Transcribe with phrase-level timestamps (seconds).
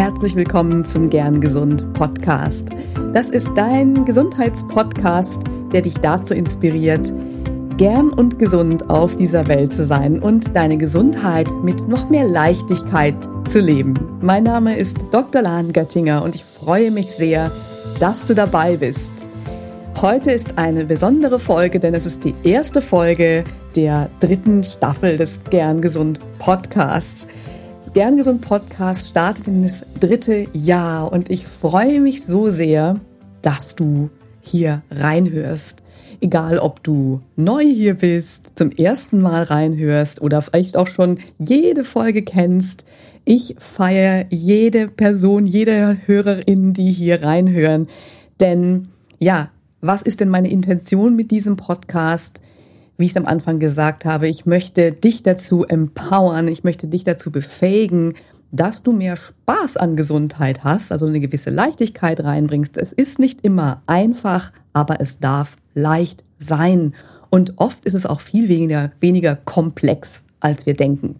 [0.00, 2.70] Herzlich willkommen zum Gern Gesund Podcast.
[3.12, 5.42] Das ist dein Gesundheitspodcast,
[5.74, 7.12] der dich dazu inspiriert,
[7.76, 13.14] gern und gesund auf dieser Welt zu sein und deine Gesundheit mit noch mehr Leichtigkeit
[13.46, 13.92] zu leben.
[14.22, 15.42] Mein Name ist Dr.
[15.42, 17.52] Lahn Göttinger und ich freue mich sehr,
[17.98, 19.12] dass du dabei bist.
[20.00, 23.44] Heute ist eine besondere Folge, denn es ist die erste Folge
[23.76, 27.26] der dritten Staffel des Gern Gesund Podcasts.
[27.92, 33.00] Gern Gesund Podcast startet in das dritte Jahr und ich freue mich so sehr,
[33.42, 34.10] dass du
[34.40, 35.82] hier reinhörst.
[36.20, 41.82] Egal, ob du neu hier bist, zum ersten Mal reinhörst oder vielleicht auch schon jede
[41.82, 42.84] Folge kennst.
[43.24, 47.88] Ich feiere jede Person, jede Hörerin, die hier reinhören.
[48.38, 48.84] Denn
[49.18, 49.50] ja,
[49.80, 52.40] was ist denn meine Intention mit diesem Podcast?
[53.00, 57.02] Wie ich es am Anfang gesagt habe, ich möchte dich dazu empowern, ich möchte dich
[57.02, 58.14] dazu befähigen,
[58.52, 62.76] dass du mehr Spaß an Gesundheit hast, also eine gewisse Leichtigkeit reinbringst.
[62.76, 66.94] Es ist nicht immer einfach, aber es darf leicht sein.
[67.30, 71.16] Und oft ist es auch viel weniger, weniger komplex, als wir denken.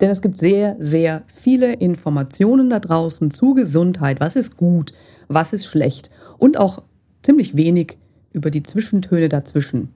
[0.00, 4.18] Denn es gibt sehr, sehr viele Informationen da draußen zu Gesundheit.
[4.18, 4.94] Was ist gut?
[5.28, 6.10] Was ist schlecht?
[6.38, 6.82] Und auch
[7.22, 7.98] ziemlich wenig
[8.32, 9.90] über die Zwischentöne dazwischen.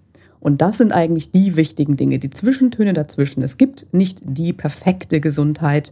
[0.44, 3.42] Und das sind eigentlich die wichtigen Dinge, die Zwischentöne dazwischen.
[3.42, 5.90] Es gibt nicht die perfekte Gesundheit,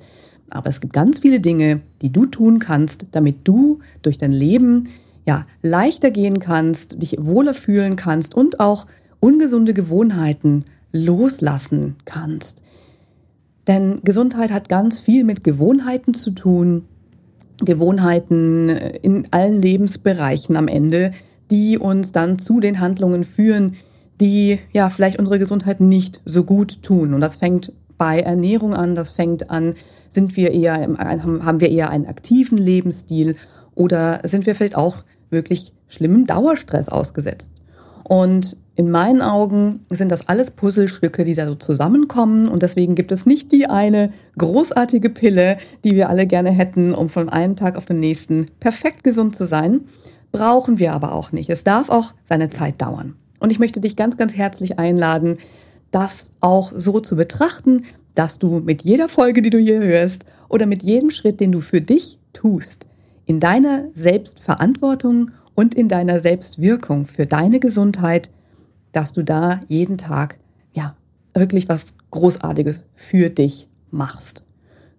[0.51, 4.91] aber es gibt ganz viele Dinge, die du tun kannst, damit du durch dein Leben
[5.25, 8.87] ja leichter gehen kannst, dich wohler fühlen kannst und auch
[9.21, 12.63] ungesunde Gewohnheiten loslassen kannst.
[13.67, 16.85] Denn Gesundheit hat ganz viel mit Gewohnheiten zu tun.
[17.65, 21.13] Gewohnheiten in allen Lebensbereichen am Ende,
[21.51, 23.77] die uns dann zu den Handlungen führen,
[24.23, 27.13] die ja vielleicht unsere Gesundheit nicht so gut tun.
[27.13, 29.75] Und das fängt bei Ernährung an, das fängt an,
[30.09, 33.37] sind wir eher, haben wir eher einen aktiven Lebensstil
[33.75, 34.99] oder sind wir vielleicht auch
[35.31, 37.63] wirklich schlimmem Dauerstress ausgesetzt.
[38.05, 42.49] Und in meinen Augen sind das alles Puzzlestücke, die da so zusammenkommen.
[42.49, 47.09] Und deswegen gibt es nicht die eine großartige Pille, die wir alle gerne hätten, um
[47.09, 49.83] von einem Tag auf den nächsten perfekt gesund zu sein.
[50.31, 51.51] Brauchen wir aber auch nicht.
[51.51, 53.17] Es darf auch seine Zeit dauern.
[53.43, 55.39] Und ich möchte dich ganz, ganz herzlich einladen,
[55.91, 60.65] das auch so zu betrachten, dass du mit jeder Folge, die du hier hörst, oder
[60.67, 62.87] mit jedem Schritt, den du für dich tust,
[63.27, 68.31] in deiner Selbstverantwortung und in deiner Selbstwirkung für deine Gesundheit,
[68.93, 70.39] dass du da jeden Tag,
[70.73, 70.95] ja,
[71.35, 74.45] wirklich was Großartiges für dich machst.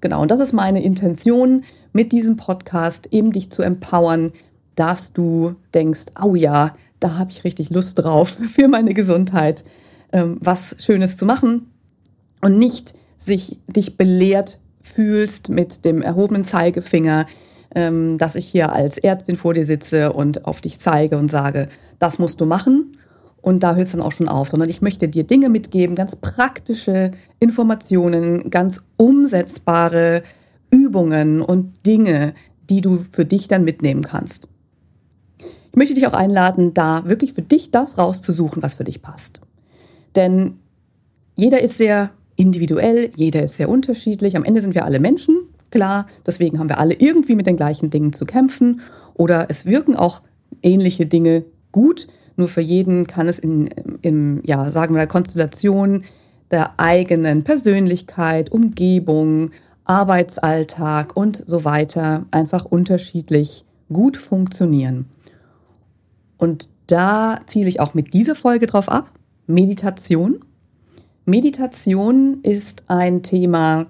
[0.02, 4.34] Genau, und das ist meine Intention mit diesem Podcast, eben dich zu empowern,
[4.76, 9.64] dass du denkst, oh ja, da habe ich richtig Lust drauf für meine Gesundheit,
[10.12, 11.72] ähm, was Schönes zu machen
[12.42, 17.26] und nicht sich dich belehrt fühlst mit dem erhobenen Zeigefinger,
[17.76, 21.70] ähm, dass ich hier als Ärztin vor dir sitze und auf dich zeige und sage,
[22.00, 22.98] das musst du machen.
[23.42, 26.16] Und da hört es dann auch schon auf, sondern ich möchte dir Dinge mitgeben, ganz
[26.16, 30.24] praktische Informationen, ganz umsetzbare
[30.70, 32.34] Übungen und Dinge,
[32.70, 34.48] die du für dich dann mitnehmen kannst.
[35.74, 39.42] Ich möchte dich auch einladen, da wirklich für dich das rauszusuchen, was für dich passt.
[40.16, 40.60] Denn
[41.36, 44.38] jeder ist sehr individuell, jeder ist sehr unterschiedlich.
[44.38, 45.36] Am Ende sind wir alle Menschen,
[45.72, 46.06] klar.
[46.28, 48.82] Deswegen haben wir alle irgendwie mit den gleichen Dingen zu kämpfen.
[49.16, 50.22] Oder es wirken auch
[50.62, 52.08] ähnliche Dinge gut.
[52.36, 53.66] Nur für jeden kann es in,
[54.04, 56.04] in ja, sagen wir mal, Konstellation
[56.52, 59.50] der eigenen Persönlichkeit, Umgebung,
[59.86, 65.08] Arbeitsalltag und so weiter einfach unterschiedlich gut funktionieren.
[66.38, 69.10] Und da ziele ich auch mit dieser Folge drauf ab.
[69.48, 70.40] Meditation.
[71.26, 73.88] Meditation ist ein Thema,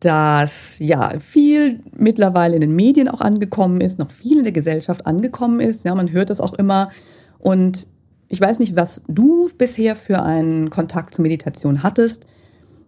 [0.00, 5.06] das ja viel mittlerweile in den Medien auch angekommen ist, noch viel in der Gesellschaft
[5.06, 5.84] angekommen ist.
[5.84, 6.90] Ja, man hört das auch immer.
[7.38, 7.86] Und
[8.28, 12.26] ich weiß nicht, was du bisher für einen Kontakt zur Meditation hattest.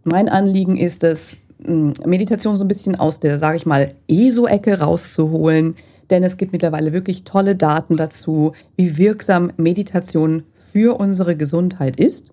[0.04, 5.76] Mein Anliegen ist es, Meditation so ein bisschen aus der, sage ich mal, ESO-Ecke rauszuholen,
[6.10, 12.32] denn es gibt mittlerweile wirklich tolle Daten dazu, wie wirksam Meditation für unsere Gesundheit ist.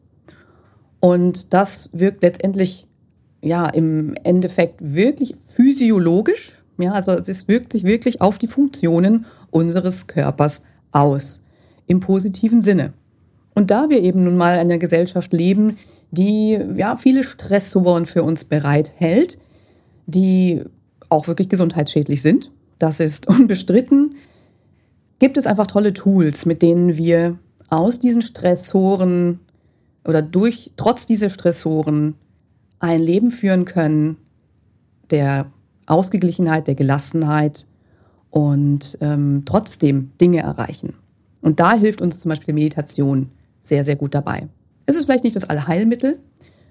[1.00, 2.88] Und das wirkt letztendlich
[3.42, 6.64] ja im Endeffekt wirklich physiologisch.
[6.78, 10.62] Ja, also es wirkt sich wirklich auf die Funktionen unseres Körpers
[10.92, 11.42] aus.
[11.86, 12.94] Im positiven Sinne.
[13.54, 15.78] Und da wir eben nun mal in einer Gesellschaft leben,
[16.12, 19.38] die ja viele Stressoren für uns bereithält,
[20.06, 20.64] die
[21.10, 24.16] auch wirklich gesundheitsschädlich sind, das ist unbestritten,
[25.20, 27.38] gibt es einfach tolle Tools, mit denen wir
[27.70, 29.40] aus diesen Stressoren
[30.06, 32.16] oder durch, trotz dieser Stressoren
[32.80, 34.18] ein Leben führen können,
[35.12, 35.52] der
[35.86, 37.66] Ausgeglichenheit, der Gelassenheit
[38.30, 40.96] und ähm, trotzdem Dinge erreichen.
[41.42, 43.30] Und da hilft uns zum Beispiel Meditation
[43.62, 44.48] sehr, sehr gut dabei.
[44.86, 46.20] Es ist vielleicht nicht das Allheilmittel,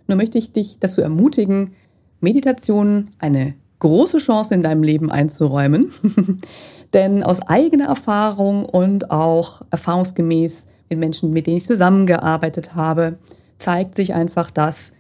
[0.09, 1.73] nur möchte ich dich dazu ermutigen,
[2.21, 5.93] Meditation eine große Chance in deinem Leben einzuräumen.
[6.95, 13.19] Denn aus eigener Erfahrung und auch erfahrungsgemäß mit Menschen, mit denen ich zusammengearbeitet habe,
[13.59, 14.93] zeigt sich einfach, dass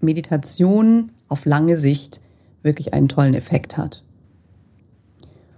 [0.00, 2.20] Meditation auf lange Sicht
[2.62, 4.02] wirklich einen tollen Effekt hat.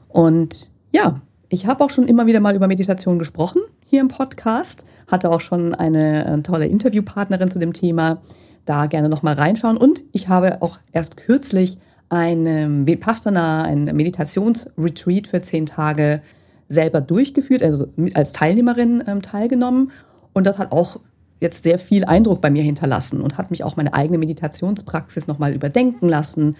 [0.08, 4.84] Und ja, ich habe auch schon immer wieder mal über Meditation gesprochen hier im Podcast,
[5.06, 8.19] hatte auch schon eine äh, tolle Interviewpartnerin zu dem Thema.
[8.67, 9.76] Da gerne noch mal reinschauen.
[9.76, 16.22] Und ich habe auch erst kürzlich ein Vipassana, ein Meditationsretreat für zehn Tage
[16.68, 19.92] selber durchgeführt, also als Teilnehmerin ähm, teilgenommen.
[20.32, 20.98] Und das hat auch
[21.40, 25.54] jetzt sehr viel Eindruck bei mir hinterlassen und hat mich auch meine eigene Meditationspraxis nochmal
[25.54, 26.56] überdenken lassen.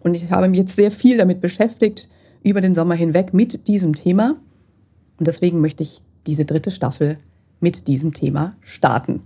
[0.00, 2.08] Und ich habe mich jetzt sehr viel damit beschäftigt,
[2.42, 4.36] über den Sommer hinweg mit diesem Thema.
[5.18, 7.18] Und deswegen möchte ich diese dritte Staffel
[7.60, 9.22] mit diesem Thema starten.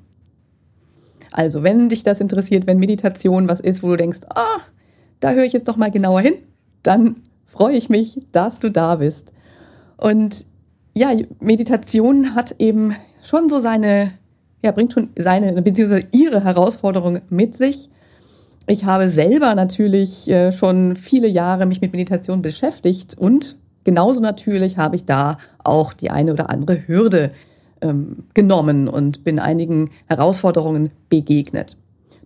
[1.32, 4.61] Also, wenn dich das interessiert, wenn Meditation was ist, wo du denkst, ah,
[5.20, 6.34] da höre ich jetzt doch mal genauer hin,
[6.82, 9.32] dann freue ich mich, dass du da bist.
[9.96, 10.46] Und
[10.94, 14.12] ja, Meditation hat eben schon so seine,
[14.62, 17.90] ja, bringt schon seine, beziehungsweise ihre Herausforderung mit sich.
[18.67, 24.78] Ich habe selber natürlich äh, schon viele Jahre mich mit Meditation beschäftigt und genauso natürlich
[24.78, 27.32] habe ich da auch die eine oder andere Hürde
[27.81, 31.76] ähm, genommen und bin einigen Herausforderungen begegnet.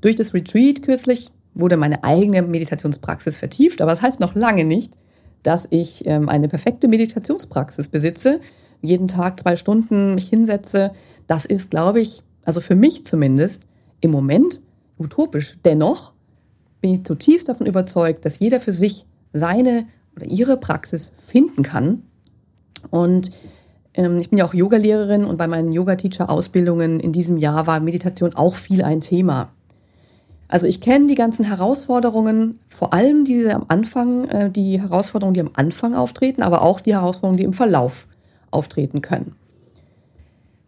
[0.00, 4.96] Durch das Retreat kürzlich wurde meine eigene Meditationspraxis vertieft, aber das heißt noch lange nicht,
[5.42, 8.40] dass ich ähm, eine perfekte Meditationspraxis besitze,
[8.80, 10.92] jeden Tag zwei Stunden mich hinsetze.
[11.26, 13.66] Das ist, glaube ich, also für mich zumindest
[14.00, 14.60] im Moment
[14.98, 15.56] utopisch.
[15.64, 16.12] Dennoch
[16.80, 19.86] bin ich zutiefst davon überzeugt, dass jeder für sich seine
[20.16, 22.02] oder ihre Praxis finden kann.
[22.90, 23.30] Und
[23.94, 28.34] ähm, ich bin ja auch Yogalehrerin und bei meinen Yoga-Teacher-Ausbildungen in diesem Jahr war Meditation
[28.34, 29.53] auch viel ein Thema.
[30.48, 35.40] Also ich kenne die ganzen Herausforderungen, vor allem diese am Anfang, äh, die Herausforderungen, die
[35.40, 38.06] am Anfang auftreten, aber auch die Herausforderungen, die im Verlauf
[38.50, 39.34] auftreten können.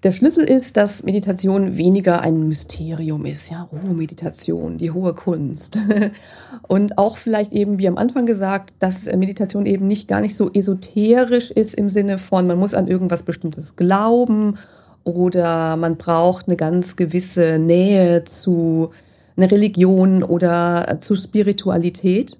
[0.02, 3.50] Der Schlüssel ist, dass Meditation weniger ein Mysterium ist.
[3.50, 5.80] Ja, oh, Meditation, die hohe Kunst.
[6.68, 10.52] Und auch vielleicht eben, wie am Anfang gesagt, dass Meditation eben nicht gar nicht so
[10.52, 14.58] esoterisch ist im Sinne von, man muss an irgendwas Bestimmtes glauben
[15.02, 18.90] oder man braucht eine ganz gewisse Nähe zu
[19.36, 22.38] einer Religion oder zu Spiritualität.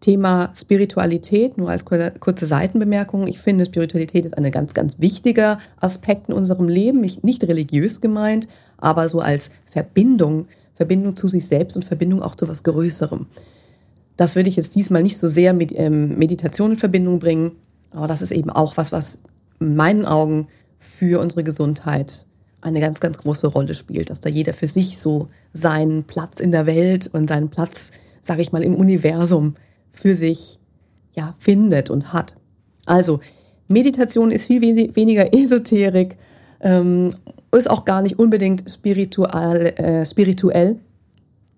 [0.00, 3.26] Thema Spiritualität, nur als kurze Seitenbemerkung.
[3.26, 7.00] Ich finde, Spiritualität ist ein ganz, ganz wichtiger Aspekt in unserem Leben.
[7.00, 12.46] Nicht religiös gemeint, aber so als Verbindung, Verbindung zu sich selbst und Verbindung auch zu
[12.46, 13.26] was Größerem.
[14.16, 17.52] Das würde ich jetzt diesmal nicht so sehr mit ähm, Meditation in Verbindung bringen,
[17.90, 19.22] aber das ist eben auch was, was
[19.58, 20.46] in meinen Augen
[20.78, 22.24] für unsere Gesundheit
[22.60, 26.50] eine ganz, ganz große Rolle spielt, dass da jeder für sich so seinen Platz in
[26.50, 29.54] der Welt und seinen Platz, sage ich mal, im Universum
[29.92, 30.58] für sich
[31.14, 32.36] ja, findet und hat.
[32.86, 33.20] Also,
[33.68, 36.16] Meditation ist viel weniger Esoterik,
[36.60, 37.14] ähm,
[37.52, 40.78] ist auch gar nicht unbedingt spiritual, äh, spirituell,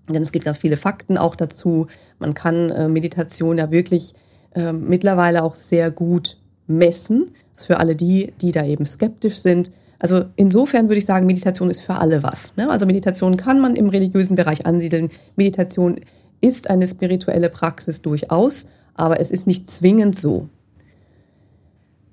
[0.09, 1.87] denn es gibt ganz viele Fakten auch dazu.
[2.19, 4.15] Man kann äh, Meditation ja wirklich
[4.55, 7.31] äh, mittlerweile auch sehr gut messen.
[7.55, 9.71] Das ist für alle die, die da eben skeptisch sind.
[10.01, 12.57] Also insofern würde ich sagen, Meditation ist für alle was.
[12.57, 12.69] Ne?
[12.71, 15.11] Also Meditation kann man im religiösen Bereich ansiedeln.
[15.37, 16.01] Meditation
[16.41, 20.49] ist eine spirituelle Praxis durchaus, aber es ist nicht zwingend so.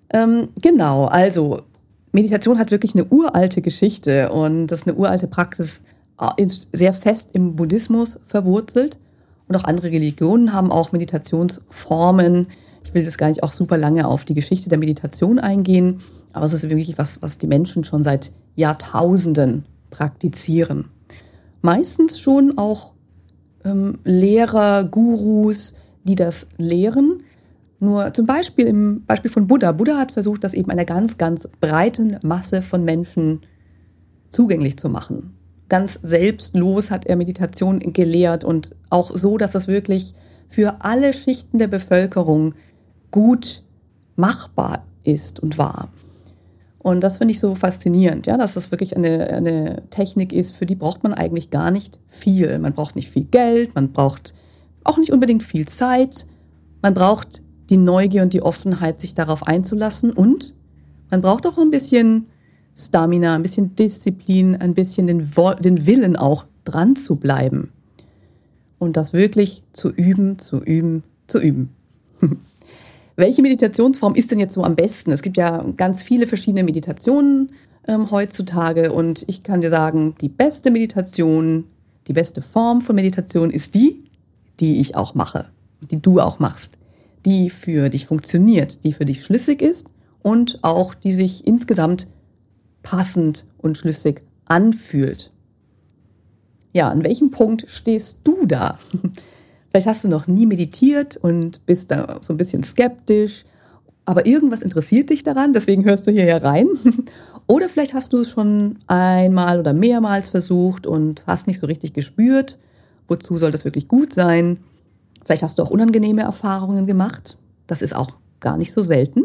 [0.09, 1.61] Ähm, genau, also
[2.11, 5.83] Meditation hat wirklich eine uralte Geschichte und das ist eine uralte Praxis,
[6.19, 8.99] äh, ist sehr fest im Buddhismus verwurzelt
[9.47, 12.47] und auch andere Religionen haben auch Meditationsformen.
[12.83, 16.01] Ich will das gar nicht auch super lange auf die Geschichte der Meditation eingehen,
[16.33, 20.85] aber es ist wirklich was, was die Menschen schon seit Jahrtausenden praktizieren.
[21.61, 22.93] Meistens schon auch
[23.63, 27.23] ähm, Lehrer, Gurus, die das lehren.
[27.79, 29.71] Nur zum Beispiel im Beispiel von Buddha.
[29.71, 33.41] Buddha hat versucht, das eben einer ganz, ganz breiten Masse von Menschen
[34.29, 35.33] zugänglich zu machen.
[35.69, 40.13] Ganz selbstlos hat er Meditation gelehrt und auch so, dass das wirklich
[40.47, 42.53] für alle Schichten der Bevölkerung
[43.11, 43.63] gut
[44.15, 45.89] machbar ist und war.
[46.79, 50.65] Und das finde ich so faszinierend, ja, dass das wirklich eine, eine Technik ist, für
[50.65, 52.59] die braucht man eigentlich gar nicht viel.
[52.59, 54.33] Man braucht nicht viel Geld, man braucht
[54.87, 56.27] auch nicht unbedingt viel Zeit.
[56.81, 60.11] Man braucht die Neugier und die Offenheit, sich darauf einzulassen.
[60.11, 60.53] Und
[61.11, 62.27] man braucht auch ein bisschen
[62.75, 67.71] Stamina, ein bisschen Disziplin, ein bisschen den, den Willen auch dran zu bleiben.
[68.79, 71.73] Und das wirklich zu üben, zu üben, zu üben.
[73.17, 75.11] welche Meditationsform ist denn jetzt so am besten?
[75.11, 77.51] Es gibt ja ganz viele verschiedene Meditationen
[77.87, 81.65] ähm, heutzutage und ich kann dir sagen, die beste Meditation,
[82.07, 84.03] die beste Form von Meditation ist die,
[84.59, 85.49] die ich auch mache,
[85.81, 86.77] die du auch machst,
[87.25, 89.87] die für dich funktioniert, die für dich schlüssig ist
[90.21, 92.07] und auch die sich insgesamt
[92.83, 95.31] passend und schlüssig anfühlt.
[96.71, 98.77] Ja, an welchem Punkt stehst du da?
[99.69, 103.43] Vielleicht hast du noch nie meditiert und bist da so ein bisschen skeptisch,
[104.05, 106.67] aber irgendwas interessiert dich daran, deswegen hörst du hierher rein.
[107.47, 111.93] Oder vielleicht hast du es schon einmal oder mehrmals versucht und hast nicht so richtig
[111.93, 112.57] gespürt,
[113.07, 114.57] wozu soll das wirklich gut sein.
[115.23, 117.37] Vielleicht hast du auch unangenehme Erfahrungen gemacht.
[117.65, 119.23] Das ist auch gar nicht so selten.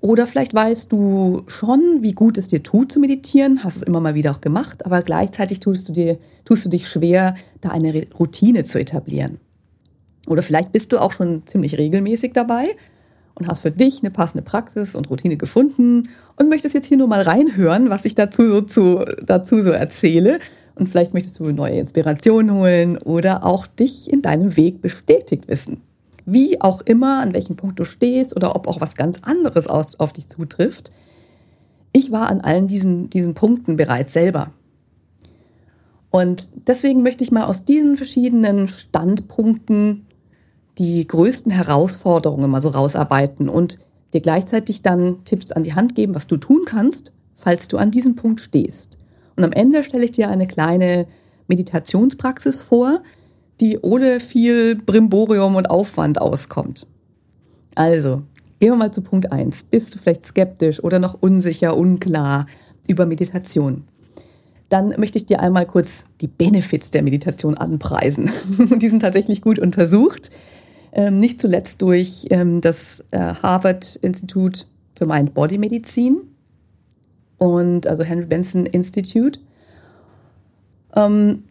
[0.00, 4.00] Oder vielleicht weißt du schon, wie gut es dir tut zu meditieren, hast es immer
[4.00, 8.06] mal wieder auch gemacht, aber gleichzeitig tust du, dir, tust du dich schwer, da eine
[8.18, 9.38] Routine zu etablieren.
[10.26, 12.76] Oder vielleicht bist du auch schon ziemlich regelmäßig dabei
[13.34, 17.08] und hast für dich eine passende Praxis und Routine gefunden und möchtest jetzt hier nur
[17.08, 20.40] mal reinhören, was ich dazu so, zu, dazu so erzähle.
[20.76, 25.82] Und vielleicht möchtest du neue Inspirationen holen oder auch dich in deinem Weg bestätigt wissen
[26.26, 30.12] wie auch immer, an welchem Punkt du stehst oder ob auch was ganz anderes auf,
[30.12, 30.92] dich zutrifft.
[31.92, 34.52] Ich war an allen diesen, diesen Punkten bereits selber.
[36.10, 40.06] Und deswegen möchte ich mal aus diesen verschiedenen Standpunkten
[40.78, 43.78] die größten Herausforderungen mal so rausarbeiten und
[44.12, 47.90] dir gleichzeitig dann Tipps an die Hand geben, was du tun kannst, falls du an
[47.90, 48.98] diesem Punkt stehst.
[49.36, 51.06] Und am Ende stelle ich dir eine kleine
[51.46, 53.02] Meditationspraxis vor,
[53.60, 56.86] die ohne viel Brimborium und Aufwand auskommt.
[57.74, 58.22] Also,
[58.58, 59.64] gehen wir mal zu Punkt 1.
[59.64, 62.46] Bist du vielleicht skeptisch oder noch unsicher, unklar
[62.88, 63.84] über Meditation?
[64.68, 68.30] Dann möchte ich dir einmal kurz die Benefits der Meditation anpreisen.
[68.76, 70.30] die sind tatsächlich gut untersucht.
[70.92, 76.18] Ähm, nicht zuletzt durch ähm, das äh, Harvard Institut für Mind-Body-Medizin
[77.38, 79.40] und also Henry Benson Institute.
[80.94, 81.44] Ähm,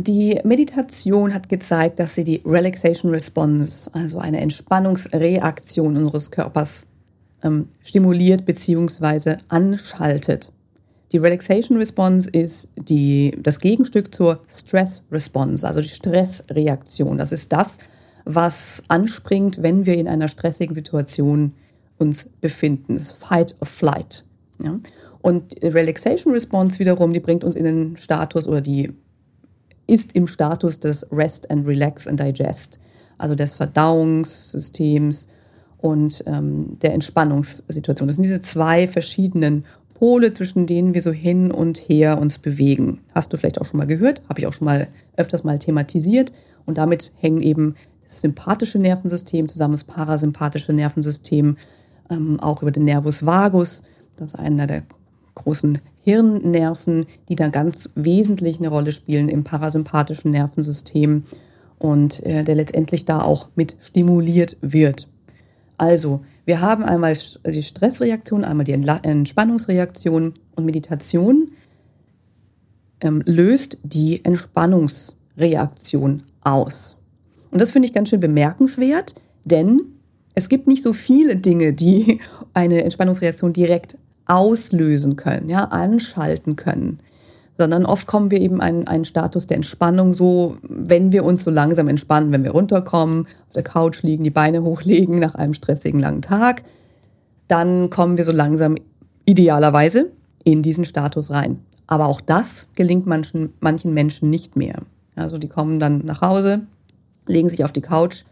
[0.00, 6.86] die Meditation hat gezeigt, dass sie die Relaxation Response, also eine Entspannungsreaktion unseres Körpers,
[7.42, 9.38] ähm, stimuliert bzw.
[9.48, 10.52] anschaltet.
[11.10, 17.18] Die Relaxation Response ist die, das Gegenstück zur Stress Response, also die Stressreaktion.
[17.18, 17.78] Das ist das,
[18.24, 21.54] was anspringt, wenn wir in einer stressigen Situation
[21.98, 22.98] uns befinden.
[22.98, 24.24] Das Fight or Flight.
[24.62, 24.78] Ja?
[25.22, 28.92] Und Relaxation Response wiederum, die bringt uns in den Status oder die
[29.88, 32.78] ist im Status des Rest and Relax and Digest,
[33.16, 35.28] also des Verdauungssystems
[35.78, 38.06] und ähm, der Entspannungssituation.
[38.06, 39.64] Das sind diese zwei verschiedenen
[39.94, 43.00] Pole, zwischen denen wir so hin und her uns bewegen.
[43.14, 46.32] Hast du vielleicht auch schon mal gehört, habe ich auch schon mal öfters mal thematisiert.
[46.66, 51.56] Und damit hängen eben das sympathische Nervensystem zusammen, das parasympathische Nervensystem,
[52.10, 53.82] ähm, auch über den Nervus vagus.
[54.16, 54.82] Das ist einer der
[55.34, 55.78] großen
[56.08, 61.24] Hirnnerven, die da ganz wesentlich eine Rolle spielen im parasympathischen Nervensystem
[61.78, 65.10] und äh, der letztendlich da auch mit stimuliert wird.
[65.76, 67.14] Also, wir haben einmal
[67.46, 71.48] die Stressreaktion, einmal die Entspannungsreaktion und Meditation
[73.02, 76.96] ähm, löst die Entspannungsreaktion aus.
[77.50, 79.82] Und das finde ich ganz schön bemerkenswert, denn
[80.34, 82.20] es gibt nicht so viele Dinge, die
[82.54, 83.98] eine Entspannungsreaktion direkt
[84.28, 87.00] auslösen können, ja, anschalten können.
[87.56, 91.50] Sondern oft kommen wir eben in einen Status der Entspannung so, wenn wir uns so
[91.50, 95.98] langsam entspannen, wenn wir runterkommen, auf der Couch liegen, die Beine hochlegen nach einem stressigen
[95.98, 96.62] langen Tag,
[97.48, 98.76] dann kommen wir so langsam
[99.24, 100.10] idealerweise
[100.44, 101.58] in diesen Status rein.
[101.86, 104.82] Aber auch das gelingt manchen, manchen Menschen nicht mehr.
[105.16, 106.60] Also die kommen dann nach Hause,
[107.26, 108.24] legen sich auf die Couch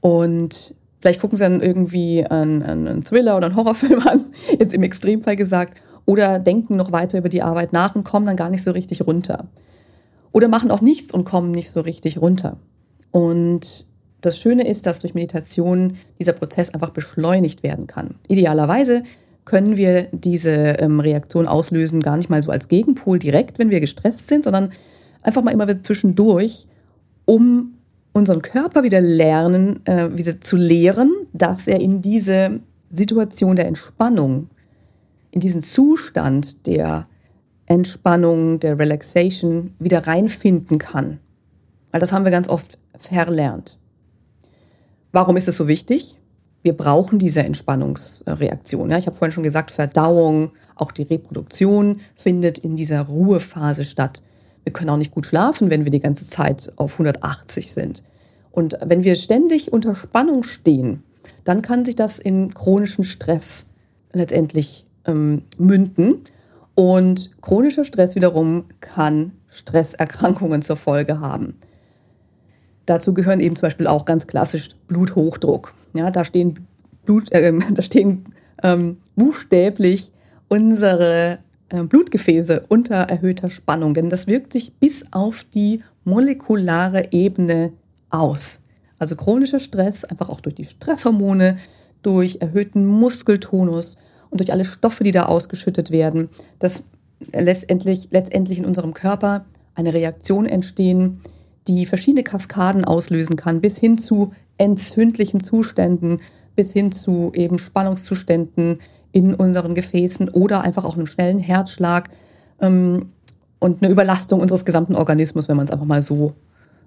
[0.00, 4.24] und Vielleicht gucken sie dann irgendwie einen, einen Thriller oder einen Horrorfilm an,
[4.58, 8.36] jetzt im Extremfall gesagt, oder denken noch weiter über die Arbeit nach und kommen dann
[8.36, 9.46] gar nicht so richtig runter.
[10.32, 12.56] Oder machen auch nichts und kommen nicht so richtig runter.
[13.10, 13.86] Und
[14.20, 18.16] das Schöne ist, dass durch Meditation dieser Prozess einfach beschleunigt werden kann.
[18.26, 19.04] Idealerweise
[19.44, 23.80] können wir diese ähm, Reaktion auslösen, gar nicht mal so als Gegenpol direkt, wenn wir
[23.80, 24.72] gestresst sind, sondern
[25.22, 26.66] einfach mal immer wieder zwischendurch,
[27.24, 27.77] um
[28.18, 32.60] unseren Körper wieder lernen, äh, wieder zu lehren, dass er in diese
[32.90, 34.48] Situation der Entspannung,
[35.30, 37.06] in diesen Zustand der
[37.66, 41.18] Entspannung, der Relaxation wieder reinfinden kann.
[41.92, 43.78] Weil das haben wir ganz oft verlernt.
[45.12, 46.16] Warum ist es so wichtig?
[46.62, 48.90] Wir brauchen diese Entspannungsreaktion.
[48.90, 54.22] Ja, ich habe vorhin schon gesagt, Verdauung, auch die Reproduktion findet in dieser Ruhephase statt.
[54.64, 58.02] Wir können auch nicht gut schlafen, wenn wir die ganze Zeit auf 180 sind.
[58.58, 61.04] Und wenn wir ständig unter Spannung stehen,
[61.44, 63.66] dann kann sich das in chronischen Stress
[64.12, 66.24] letztendlich ähm, münden.
[66.74, 71.54] Und chronischer Stress wiederum kann Stresserkrankungen zur Folge haben.
[72.84, 75.72] Dazu gehören eben zum Beispiel auch ganz klassisch Bluthochdruck.
[75.94, 76.66] Ja, da stehen,
[77.04, 78.24] Blut, äh, da stehen
[78.64, 80.10] ähm, buchstäblich
[80.48, 81.38] unsere
[81.68, 87.70] äh, Blutgefäße unter erhöhter Spannung, denn das wirkt sich bis auf die molekulare Ebene
[88.10, 88.62] aus.
[88.98, 91.58] Also chronischer Stress, einfach auch durch die Stresshormone,
[92.02, 93.96] durch erhöhten Muskeltonus
[94.30, 96.84] und durch alle Stoffe, die da ausgeschüttet werden, dass
[97.32, 101.20] letztendlich, letztendlich in unserem Körper eine Reaktion entstehen,
[101.66, 106.20] die verschiedene Kaskaden auslösen kann, bis hin zu entzündlichen Zuständen,
[106.56, 108.80] bis hin zu eben Spannungszuständen
[109.12, 112.08] in unseren Gefäßen oder einfach auch einem schnellen Herzschlag
[112.60, 113.10] ähm,
[113.58, 116.34] und eine Überlastung unseres gesamten Organismus, wenn man es einfach mal so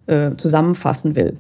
[0.08, 1.38] äh, zusammenfassen will.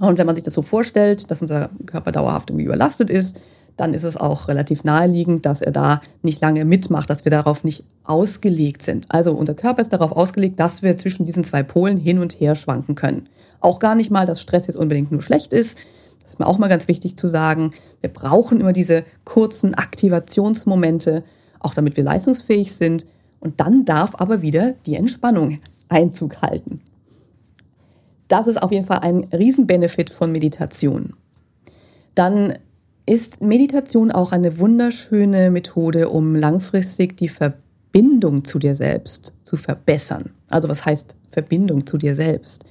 [0.00, 3.40] Und wenn man sich das so vorstellt, dass unser Körper dauerhaft irgendwie überlastet ist,
[3.76, 7.62] dann ist es auch relativ naheliegend, dass er da nicht lange mitmacht, dass wir darauf
[7.62, 9.06] nicht ausgelegt sind.
[9.10, 12.54] Also unser Körper ist darauf ausgelegt, dass wir zwischen diesen zwei Polen hin und her
[12.54, 13.28] schwanken können.
[13.60, 15.78] Auch gar nicht mal, dass Stress jetzt unbedingt nur schlecht ist.
[16.22, 17.72] Das ist mir auch mal ganz wichtig zu sagen.
[18.00, 21.22] Wir brauchen immer diese kurzen Aktivationsmomente,
[21.60, 23.06] auch damit wir leistungsfähig sind.
[23.40, 26.80] Und dann darf aber wieder die Entspannung Einzug halten.
[28.28, 31.14] Das ist auf jeden Fall ein Riesenbenefit von Meditation.
[32.14, 32.58] Dann
[33.06, 40.30] ist Meditation auch eine wunderschöne Methode, um langfristig die Verbindung zu dir selbst zu verbessern.
[40.48, 42.64] Also was heißt Verbindung zu dir selbst?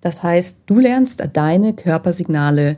[0.00, 2.76] Das heißt, du lernst deine Körpersignale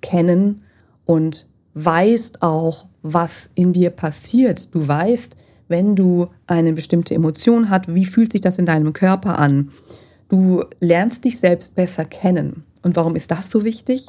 [0.00, 0.62] kennen
[1.06, 4.74] und weißt auch, was in dir passiert.
[4.74, 5.36] Du weißt,
[5.66, 9.70] wenn du eine bestimmte Emotion hast, wie fühlt sich das in deinem Körper an?
[10.28, 12.64] Du lernst dich selbst besser kennen.
[12.82, 14.08] Und warum ist das so wichtig?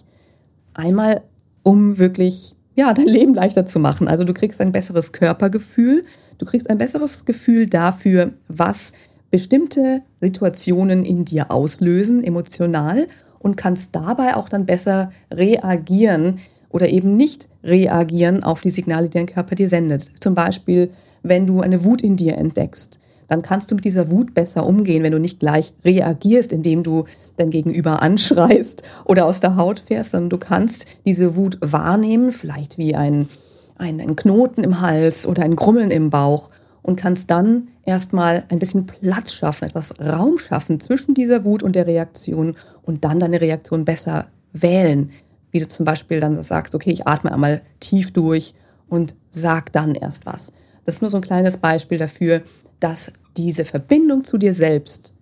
[0.74, 1.22] Einmal,
[1.64, 4.08] um wirklich ja, dein Leben leichter zu machen.
[4.08, 6.06] Also du kriegst ein besseres Körpergefühl,
[6.38, 8.94] du kriegst ein besseres Gefühl dafür, was
[9.32, 17.16] bestimmte Situationen in dir auslösen, emotional, und kannst dabei auch dann besser reagieren oder eben
[17.16, 20.12] nicht reagieren auf die Signale, die dein Körper dir sendet.
[20.20, 20.90] Zum Beispiel,
[21.24, 25.04] wenn du eine Wut in dir entdeckst dann kannst du mit dieser Wut besser umgehen,
[25.04, 27.06] wenn du nicht gleich reagierst, indem du
[27.38, 32.78] dein Gegenüber anschreist oder aus der Haut fährst, sondern du kannst diese Wut wahrnehmen, vielleicht
[32.78, 33.30] wie ein,
[33.78, 36.50] ein, ein Knoten im Hals oder ein Grummeln im Bauch
[36.82, 41.76] und kannst dann erstmal ein bisschen Platz schaffen, etwas Raum schaffen zwischen dieser Wut und
[41.76, 45.12] der Reaktion und dann deine Reaktion besser wählen.
[45.52, 48.56] Wie du zum Beispiel dann sagst, okay, ich atme einmal tief durch
[48.88, 50.52] und sag dann erst was.
[50.84, 52.42] Das ist nur so ein kleines Beispiel dafür,
[52.80, 55.14] dass diese Verbindung zu dir selbst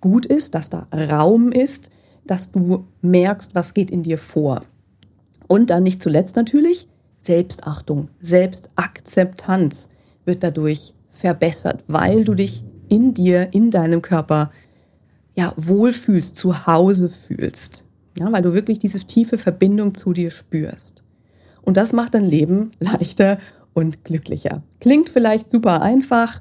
[0.00, 1.90] gut ist, dass da Raum ist,
[2.26, 4.64] dass du merkst, was geht in dir vor.
[5.46, 9.88] Und dann nicht zuletzt natürlich Selbstachtung, Selbstakzeptanz
[10.24, 14.50] wird dadurch verbessert, weil du dich in dir, in deinem Körper
[15.34, 17.84] ja wohlfühlst, zu Hause fühlst.
[18.18, 21.04] Ja, weil du wirklich diese tiefe Verbindung zu dir spürst.
[21.62, 23.38] Und das macht dein Leben leichter
[23.74, 24.62] und glücklicher.
[24.80, 26.40] Klingt vielleicht super einfach,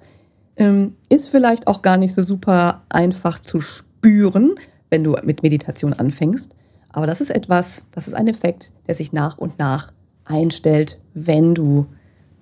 [0.57, 4.55] ähm, ist vielleicht auch gar nicht so super einfach zu spüren,
[4.89, 6.55] wenn du mit Meditation anfängst.
[6.89, 9.91] Aber das ist etwas, das ist ein Effekt, der sich nach und nach
[10.25, 11.85] einstellt, wenn du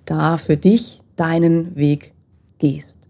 [0.04, 2.14] da für dich deinen Weg
[2.58, 3.00] gehst.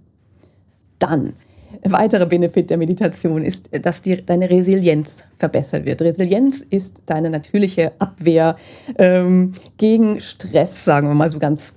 [0.99, 1.35] Dann,
[1.83, 6.03] ein weiterer Benefit der Meditation ist, dass die, deine Resilienz verbessert wird.
[6.03, 8.57] Resilienz ist deine natürliche Abwehr
[8.99, 11.75] ähm, gegen Stress, sagen wir mal so ganz,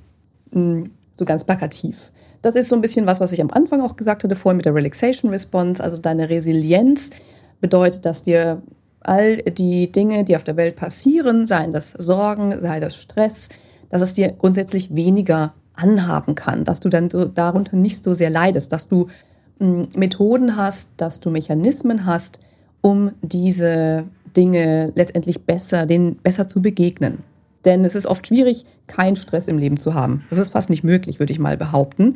[0.52, 0.84] mm,
[1.16, 2.12] so ganz plakativ.
[2.42, 4.66] Das ist so ein bisschen was, was ich am Anfang auch gesagt hatte, vorhin mit
[4.66, 5.84] der Relaxation Response.
[5.84, 7.10] Also deine Resilienz
[7.60, 8.62] bedeutet, dass dir
[9.02, 13.50] all die Dinge, die auf der Welt passieren, seien das Sorgen, sei das Stress,
[13.90, 18.30] dass es dir grundsätzlich weniger anhaben kann, dass du dann so darunter nicht so sehr
[18.30, 19.08] leidest, dass du
[19.60, 22.40] hm, Methoden hast, dass du Mechanismen hast,
[22.82, 27.24] um diese Dinge letztendlich besser, denen besser zu begegnen.
[27.66, 30.24] Denn es ist oft schwierig, keinen Stress im Leben zu haben.
[30.30, 32.16] Das ist fast nicht möglich, würde ich mal behaupten.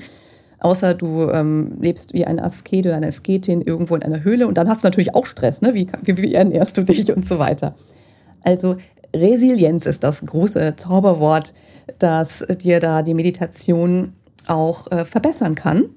[0.59, 4.57] Außer du ähm, lebst wie ein Asket oder eine Asketin irgendwo in einer Höhle und
[4.57, 5.61] dann hast du natürlich auch Stress.
[5.61, 5.73] Ne?
[5.73, 7.75] Wie, wie, wie ernährst du dich und so weiter.
[8.41, 8.77] Also
[9.13, 11.53] Resilienz ist das große Zauberwort,
[11.99, 14.13] das dir da die Meditation
[14.47, 15.89] auch äh, verbessern kann.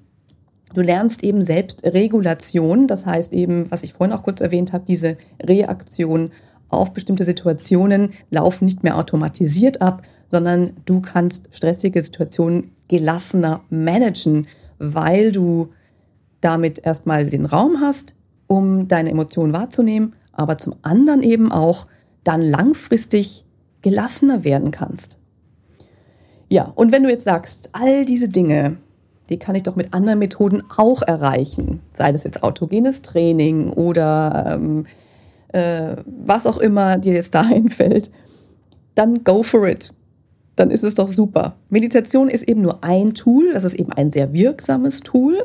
[0.75, 5.17] Du lernst eben Selbstregulation, das heißt eben, was ich vorhin auch kurz erwähnt habe, diese
[5.43, 6.33] Reaktion
[6.69, 14.47] auf bestimmte Situationen laufen nicht mehr automatisiert ab, sondern du kannst stressige Situationen gelassener managen,
[14.79, 15.69] weil du
[16.41, 18.15] damit erstmal den Raum hast,
[18.47, 21.87] um deine Emotionen wahrzunehmen, aber zum anderen eben auch
[22.25, 23.45] dann langfristig
[23.83, 25.19] gelassener werden kannst.
[26.49, 28.77] Ja, und wenn du jetzt sagst, all diese Dinge,
[29.29, 34.55] die kann ich doch mit anderen Methoden auch erreichen, sei das jetzt autogenes Training oder
[34.55, 34.87] ähm,
[35.57, 38.11] äh, was auch immer dir jetzt da einfällt,
[38.95, 39.93] dann go for it.
[40.55, 41.57] Dann ist es doch super.
[41.69, 45.37] Meditation ist eben nur ein Tool, das ist eben ein sehr wirksames Tool,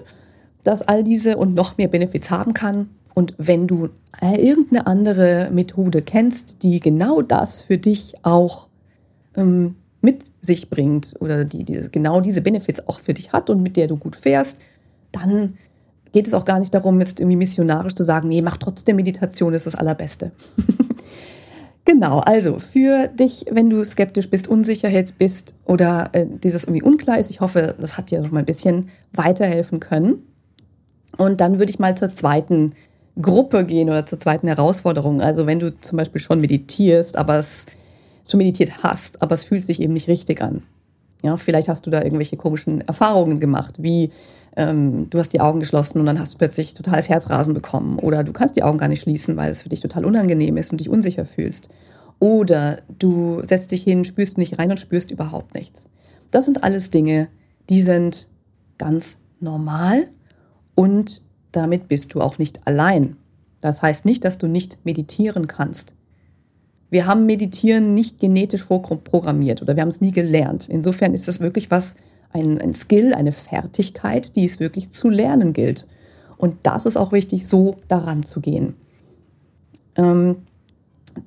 [0.64, 2.90] das all diese und noch mehr Benefits haben kann.
[3.14, 3.90] Und wenn du
[4.22, 8.70] irgendeine andere Methode kennst, die genau das für dich auch
[9.36, 13.62] ähm, mit sich bringt oder die dieses, genau diese Benefits auch für dich hat und
[13.62, 14.62] mit der du gut fährst,
[15.12, 15.56] dann
[16.12, 19.54] geht es auch gar nicht darum, jetzt irgendwie missionarisch zu sagen, nee, mach trotzdem Meditation,
[19.54, 20.32] ist das Allerbeste.
[21.86, 27.18] genau, also für dich, wenn du skeptisch bist, unsicher bist oder äh, dieses irgendwie unklar
[27.18, 30.24] ist, ich hoffe, das hat dir noch mal ein bisschen weiterhelfen können.
[31.18, 32.74] Und dann würde ich mal zur zweiten
[33.22, 35.22] Gruppe gehen oder zur zweiten Herausforderung.
[35.22, 37.66] Also wenn du zum Beispiel schon meditierst, aber es
[38.30, 40.64] schon meditiert hast, aber es fühlt sich eben nicht richtig an.
[41.24, 44.12] Ja, vielleicht hast du da irgendwelche komischen Erfahrungen gemacht, wie
[44.58, 48.24] ähm, du hast die Augen geschlossen und dann hast du plötzlich totales Herzrasen bekommen oder
[48.24, 50.80] du kannst die Augen gar nicht schließen, weil es für dich total unangenehm ist und
[50.80, 51.70] dich unsicher fühlst.
[52.20, 55.90] Oder du setzt dich hin, spürst nicht rein und spürst überhaupt nichts.
[56.30, 57.30] Das sind alles Dinge,
[57.70, 58.30] die sind
[58.78, 60.08] ganz normal
[60.76, 63.18] und damit bist du auch nicht allein.
[63.60, 65.96] Das heißt nicht, dass du nicht meditieren kannst.
[66.90, 70.68] Wir haben Meditieren nicht genetisch vorprogrammiert oder wir haben es nie gelernt.
[70.68, 71.96] Insofern ist das wirklich was,
[72.34, 75.88] ein, ein Skill, eine Fertigkeit, die es wirklich zu lernen gilt.
[76.38, 78.76] Und das ist auch wichtig, so daran zu gehen.
[79.96, 80.38] Ähm,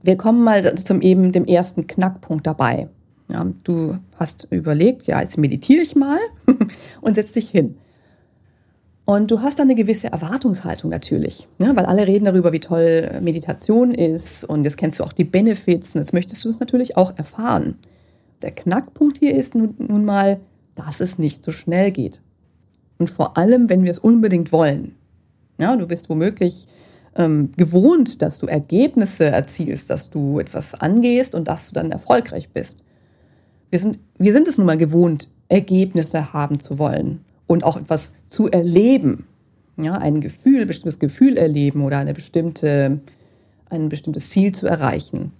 [0.03, 2.88] wir kommen mal zum eben dem ersten Knackpunkt dabei.
[3.31, 6.19] Ja, du hast überlegt, ja, jetzt meditiere ich mal
[7.01, 7.77] und setz dich hin.
[9.07, 11.73] Und du hast dann eine gewisse Erwartungshaltung natürlich, ne?
[11.75, 15.95] weil alle reden darüber, wie toll Meditation ist und jetzt kennst du auch die Benefits
[15.95, 17.77] und jetzt möchtest du es natürlich auch erfahren.
[18.43, 20.40] Der Knackpunkt hier ist nun, nun mal,
[20.75, 22.21] dass es nicht so schnell geht.
[22.99, 24.95] Und vor allem, wenn wir es unbedingt wollen.
[25.59, 26.67] Ja, du bist womöglich
[27.17, 32.51] ähm, gewohnt, dass du Ergebnisse erzielst, dass du etwas angehst und dass du dann erfolgreich
[32.51, 32.85] bist.
[33.71, 38.13] Wir sind, wir sind es nun mal gewohnt, Ergebnisse haben zu wollen und auch etwas
[38.29, 39.27] zu erleben.
[39.77, 43.01] Ja, ein Gefühl, ein bestimmtes Gefühl erleben oder eine bestimmte,
[43.69, 45.33] ein bestimmtes Ziel zu erreichen.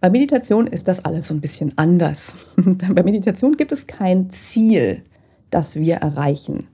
[0.00, 2.36] Bei Meditation ist das alles so ein bisschen anders.
[2.56, 5.00] Bei Meditation gibt es kein Ziel,
[5.50, 6.66] das wir erreichen.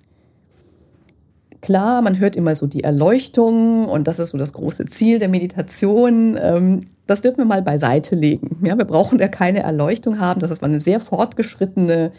[1.61, 5.29] Klar, man hört immer so die Erleuchtung und das ist so das große Ziel der
[5.29, 6.37] Meditation.
[6.41, 8.59] Ähm, das dürfen wir mal beiseite legen.
[8.67, 10.41] Ja, wir brauchen da keine Erleuchtung haben.
[10.41, 12.11] Das ist mal eine sehr fortgeschrittene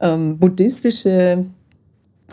[0.00, 1.44] ähm, buddhistische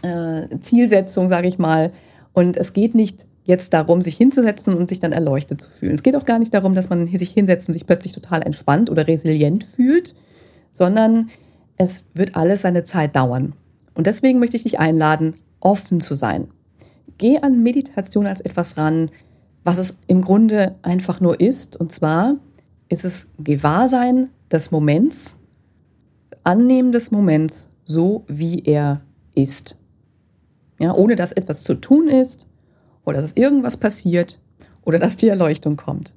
[0.01, 1.91] äh, Zielsetzung, sage ich mal.
[2.31, 5.93] Und es geht nicht jetzt darum, sich hinzusetzen und sich dann erleuchtet zu fühlen.
[5.93, 8.89] Es geht auch gar nicht darum, dass man sich hinsetzt und sich plötzlich total entspannt
[8.89, 10.15] oder resilient fühlt,
[10.71, 11.29] sondern
[11.77, 13.53] es wird alles seine Zeit dauern.
[13.93, 16.47] Und deswegen möchte ich dich einladen, offen zu sein.
[17.17, 19.11] Geh an Meditation als etwas ran,
[19.63, 21.79] was es im Grunde einfach nur ist.
[21.79, 22.35] Und zwar
[22.89, 25.39] ist es Gewahrsein des Moments
[26.43, 29.01] Annehmen des Moments so, wie er
[29.33, 29.79] ist.
[30.79, 32.49] Ja, ohne dass etwas zu tun ist
[33.05, 34.39] oder dass irgendwas passiert
[34.83, 36.13] oder dass die Erleuchtung kommt.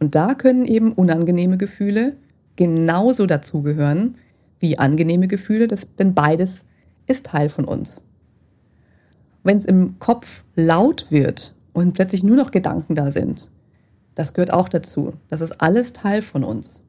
[0.00, 2.16] Und da können eben unangenehme Gefühle
[2.56, 4.16] genauso dazugehören
[4.58, 6.64] wie angenehme Gefühle, das, denn beides
[7.06, 8.04] ist Teil von uns.
[9.42, 13.50] Wenn es im Kopf laut wird und plötzlich nur noch Gedanken da sind,
[14.14, 15.14] das gehört auch dazu.
[15.28, 16.84] Das ist alles Teil von uns.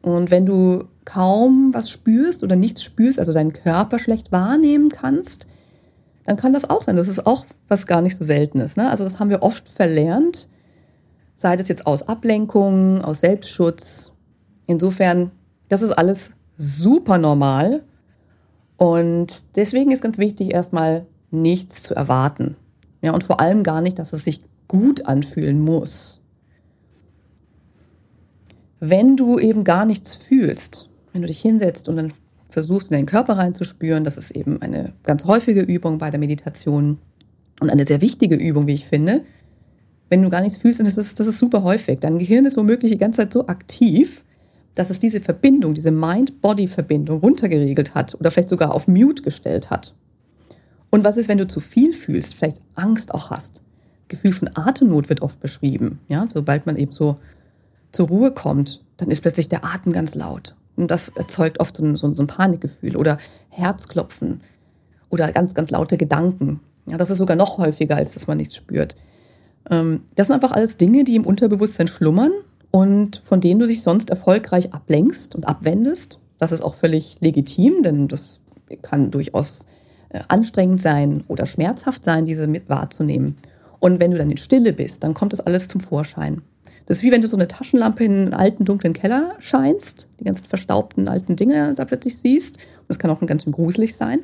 [0.00, 5.46] Und wenn du kaum was spürst oder nichts spürst, also deinen Körper schlecht wahrnehmen kannst,
[6.24, 6.96] dann kann das auch sein.
[6.96, 8.76] Das ist auch was gar nicht so Seltenes.
[8.76, 8.88] Ne?
[8.88, 10.48] Also das haben wir oft verlernt,
[11.34, 14.12] sei das jetzt aus Ablenkung, aus Selbstschutz.
[14.66, 15.32] Insofern,
[15.68, 17.82] das ist alles super normal.
[18.76, 22.56] Und deswegen ist ganz wichtig, erstmal nichts zu erwarten.
[23.00, 26.22] Ja, und vor allem gar nicht, dass es sich gut anfühlen muss
[28.84, 32.12] wenn du eben gar nichts fühlst, wenn du dich hinsetzt und dann
[32.52, 36.98] versuchst, in deinen Körper reinzuspüren, das ist eben eine ganz häufige Übung bei der Meditation
[37.60, 39.22] und eine sehr wichtige Übung, wie ich finde.
[40.08, 42.56] Wenn du gar nichts fühlst, und das ist, das ist super häufig, dein Gehirn ist
[42.56, 44.24] womöglich die ganze Zeit so aktiv,
[44.74, 49.94] dass es diese Verbindung, diese Mind-Body-Verbindung runtergeregelt hat oder vielleicht sogar auf Mute gestellt hat.
[50.90, 53.62] Und was ist, wenn du zu viel fühlst, vielleicht Angst auch hast?
[54.08, 57.16] Gefühl von Atemnot wird oft beschrieben, ja, sobald man eben so
[57.92, 60.54] zur Ruhe kommt, dann ist plötzlich der Atem ganz laut.
[60.76, 64.40] Und das erzeugt oft so ein, so ein Panikgefühl oder Herzklopfen
[65.10, 66.60] oder ganz, ganz laute Gedanken.
[66.86, 68.96] Ja, das ist sogar noch häufiger, als dass man nichts spürt.
[69.70, 72.32] Ähm, das sind einfach alles Dinge, die im Unterbewusstsein schlummern
[72.70, 76.20] und von denen du dich sonst erfolgreich ablenkst und abwendest.
[76.38, 78.40] Das ist auch völlig legitim, denn das
[78.80, 79.66] kann durchaus
[80.08, 83.36] äh, anstrengend sein oder schmerzhaft sein, diese mit wahrzunehmen.
[83.78, 86.42] Und wenn du dann in Stille bist, dann kommt das alles zum Vorschein.
[86.86, 90.24] Das ist wie wenn du so eine Taschenlampe in einen alten, dunklen Keller scheinst, die
[90.24, 92.56] ganzen verstaubten alten Dinge da plötzlich siehst.
[92.56, 94.20] Und das kann auch ganz gruselig sein.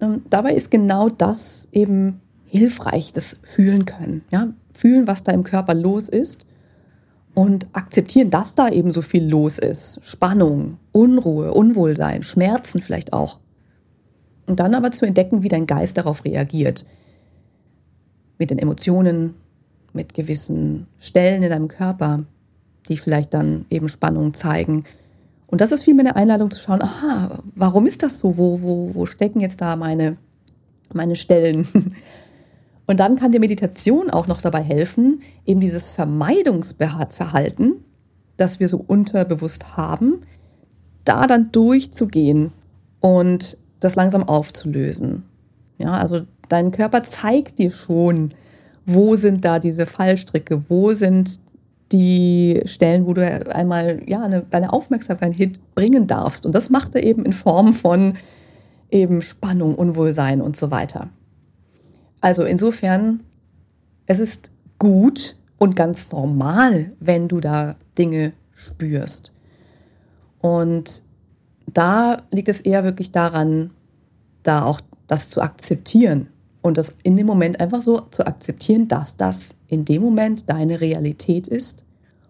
[0.00, 4.22] Ähm, dabei ist genau das eben hilfreich, das fühlen können.
[4.30, 4.48] Ja?
[4.72, 6.46] Fühlen, was da im Körper los ist
[7.34, 10.00] und akzeptieren, dass da eben so viel los ist.
[10.02, 13.40] Spannung, Unruhe, Unwohlsein, Schmerzen vielleicht auch.
[14.46, 16.86] Und dann aber zu entdecken, wie dein Geist darauf reagiert.
[18.38, 19.34] Mit den Emotionen,
[19.96, 22.24] mit gewissen Stellen in deinem Körper,
[22.88, 24.84] die vielleicht dann eben Spannung zeigen.
[25.48, 28.36] Und das ist vielmehr eine Einladung zu schauen, aha, warum ist das so?
[28.36, 30.16] Wo, wo, wo stecken jetzt da meine,
[30.92, 31.66] meine Stellen?
[32.86, 37.84] Und dann kann dir Meditation auch noch dabei helfen, eben dieses Vermeidungsverhalten,
[38.36, 40.22] das wir so unterbewusst haben,
[41.04, 42.52] da dann durchzugehen
[43.00, 45.24] und das langsam aufzulösen.
[45.78, 48.30] Ja, also dein Körper zeigt dir schon,
[48.86, 51.40] wo sind da diese Fallstricke, wo sind
[51.92, 53.22] die Stellen, wo du
[53.54, 56.46] einmal ja, eine, deine Aufmerksamkeit bringen darfst.
[56.46, 58.14] Und das macht er eben in Form von
[58.90, 61.08] eben Spannung, Unwohlsein und so weiter.
[62.20, 63.20] Also insofern,
[64.06, 69.32] es ist gut und ganz normal, wenn du da Dinge spürst.
[70.40, 71.02] Und
[71.72, 73.70] da liegt es eher wirklich daran,
[74.42, 76.28] da auch das zu akzeptieren
[76.66, 80.80] und das in dem Moment einfach so zu akzeptieren, dass das in dem Moment deine
[80.80, 81.84] Realität ist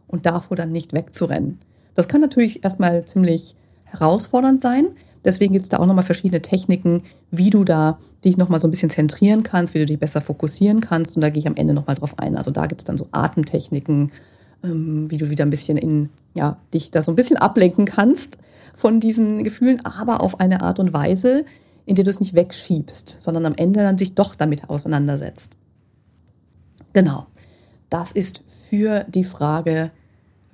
[0.06, 1.58] und davor dann nicht wegzurennen.
[1.94, 4.88] Das kann natürlich erstmal ziemlich herausfordernd sein.
[5.24, 8.70] Deswegen gibt es da auch nochmal verschiedene Techniken, wie du da dich nochmal so ein
[8.70, 11.16] bisschen zentrieren kannst, wie du dich besser fokussieren kannst.
[11.16, 12.36] Und da gehe ich am Ende nochmal drauf ein.
[12.36, 14.12] Also da gibt es dann so Atemtechniken,
[14.62, 18.38] ähm, wie du wieder ein bisschen in, ja, dich da so ein bisschen ablenken kannst
[18.74, 21.44] von diesen Gefühlen, aber auf eine Art und Weise,
[21.86, 25.56] in der du es nicht wegschiebst, sondern am Ende dann sich doch damit auseinandersetzt.
[26.92, 27.26] Genau.
[27.88, 29.92] Das ist für die Frage,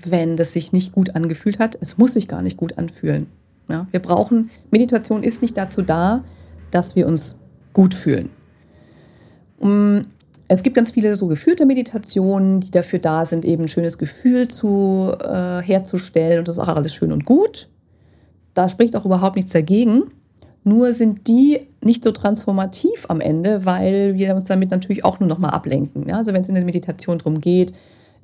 [0.04, 1.78] wenn das sich nicht gut angefühlt hat.
[1.80, 3.26] Es muss sich gar nicht gut anfühlen.
[3.68, 6.24] Ja, wir brauchen, Meditation ist nicht dazu da,
[6.70, 7.38] dass wir uns
[7.72, 8.28] gut fühlen.
[9.60, 10.00] Mm,
[10.48, 14.48] es gibt ganz viele so geführte Meditationen, die dafür da sind, eben ein schönes Gefühl
[14.48, 16.40] zu, äh, herzustellen.
[16.40, 17.68] Und das ist auch alles schön und gut.
[18.52, 20.10] Da spricht auch überhaupt nichts dagegen.
[20.64, 25.28] Nur sind die nicht so transformativ am Ende, weil wir uns damit natürlich auch nur
[25.28, 26.08] noch mal ablenken.
[26.08, 26.18] Ja?
[26.18, 27.74] Also wenn es in der Meditation darum geht,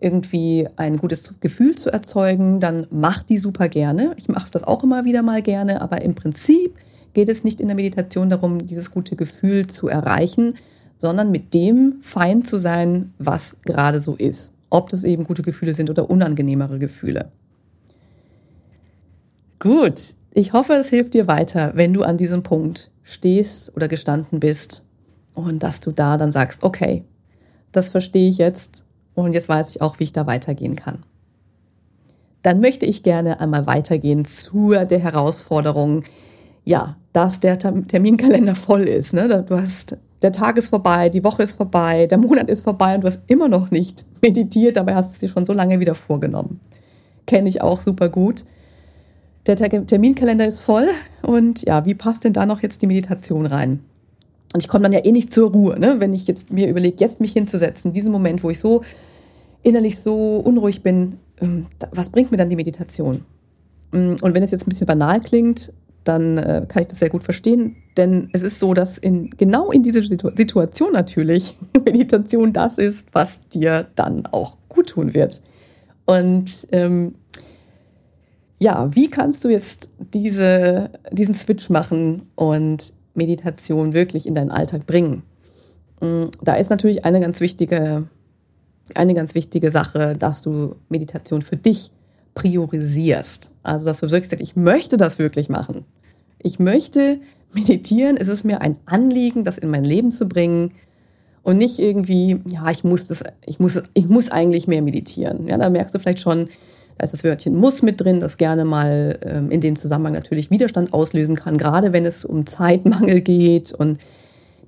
[0.01, 4.15] irgendwie ein gutes Gefühl zu erzeugen, dann mach die super gerne.
[4.17, 6.77] Ich mache das auch immer wieder mal gerne, aber im Prinzip
[7.15, 10.55] geht es nicht in der Meditation darum, dieses gute Gefühl zu erreichen,
[10.97, 14.55] sondern mit dem fein zu sein, was gerade so ist.
[14.71, 17.33] Ob das eben gute Gefühle sind oder unangenehmere Gefühle.
[19.59, 24.41] Gut, ich hoffe, es hilft dir weiter, wenn du an diesem Punkt stehst oder gestanden
[24.41, 24.85] bist
[25.35, 27.05] und dass du da dann sagst, okay,
[27.73, 31.03] das verstehe ich jetzt und jetzt weiß ich auch, wie ich da weitergehen kann.
[32.43, 36.05] Dann möchte ich gerne einmal weitergehen zu der Herausforderung,
[36.65, 39.13] ja, dass der Terminkalender voll ist.
[39.13, 39.45] Ne?
[39.45, 43.01] Du hast, der Tag ist vorbei, die Woche ist vorbei, der Monat ist vorbei und
[43.03, 45.95] du hast immer noch nicht meditiert, dabei hast du es dir schon so lange wieder
[45.95, 46.61] vorgenommen.
[47.27, 48.45] Kenne ich auch super gut
[49.49, 50.89] der Terminkalender ist voll
[51.23, 53.81] und ja, wie passt denn da noch jetzt die Meditation rein?
[54.55, 55.97] Und ich komme dann ja eh nicht zur Ruhe, ne?
[55.99, 58.83] wenn ich jetzt mir überlege, jetzt mich hinzusetzen, diesen Moment, wo ich so
[59.63, 63.23] innerlich so unruhig bin, ähm, was bringt mir dann die Meditation?
[63.93, 65.73] Mm, und wenn es jetzt ein bisschen banal klingt,
[66.05, 69.71] dann äh, kann ich das sehr gut verstehen, denn es ist so, dass in, genau
[69.71, 75.43] in dieser Situation natürlich Meditation das ist, was dir dann auch gut tun wird.
[76.07, 77.15] Und ähm,
[78.59, 84.87] ja, wie kannst du jetzt diese, diesen Switch machen und Meditation wirklich in deinen Alltag
[84.87, 85.23] bringen?
[86.01, 88.09] Mm, da ist natürlich eine ganz wichtige,
[88.95, 91.93] eine ganz wichtige Sache, dass du Meditation für dich
[92.35, 93.53] priorisierst.
[93.63, 95.85] Also, dass du wirklich sagst, ich möchte das wirklich machen.
[96.41, 97.21] Ich möchte
[97.53, 98.17] meditieren.
[98.17, 100.73] Es ist mir ein Anliegen, das in mein Leben zu bringen
[101.43, 105.47] und nicht irgendwie, ja, ich muss das, ich muss, ich muss eigentlich mehr meditieren.
[105.47, 106.49] Ja, da merkst du vielleicht schon,
[106.99, 110.51] da ist das Wörtchen muss mit drin, das gerne mal ähm, in dem Zusammenhang natürlich
[110.51, 113.99] Widerstand auslösen kann, gerade wenn es um Zeitmangel geht und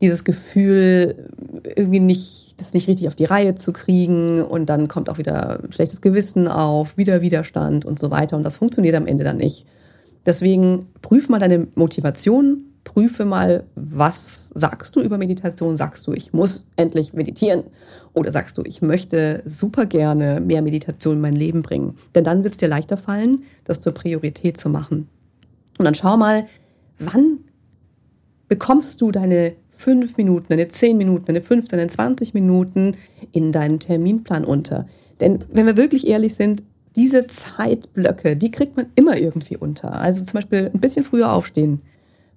[0.01, 1.29] dieses Gefühl,
[1.77, 5.61] irgendwie nicht, das nicht richtig auf die Reihe zu kriegen und dann kommt auch wieder
[5.71, 9.67] schlechtes Gewissen auf, wieder Widerstand und so weiter und das funktioniert am Ende dann nicht.
[10.25, 15.77] Deswegen prüf mal deine Motivation prüfe mal, was sagst du über Meditation?
[15.77, 17.65] Sagst du, ich muss endlich meditieren?
[18.15, 21.99] Oder sagst du, ich möchte super gerne mehr Meditation in mein Leben bringen?
[22.15, 25.09] Denn dann wird es dir leichter fallen, das zur Priorität zu machen.
[25.79, 26.47] Und dann schau mal,
[26.99, 27.39] wann
[28.49, 32.97] bekommst du deine fünf Minuten, deine zehn Minuten, deine 15, deine 20 Minuten
[33.33, 34.87] in deinen Terminplan unter.
[35.21, 36.63] Denn wenn wir wirklich ehrlich sind,
[36.97, 39.93] diese Zeitblöcke, die kriegt man immer irgendwie unter.
[39.93, 41.81] Also zum Beispiel ein bisschen früher aufstehen,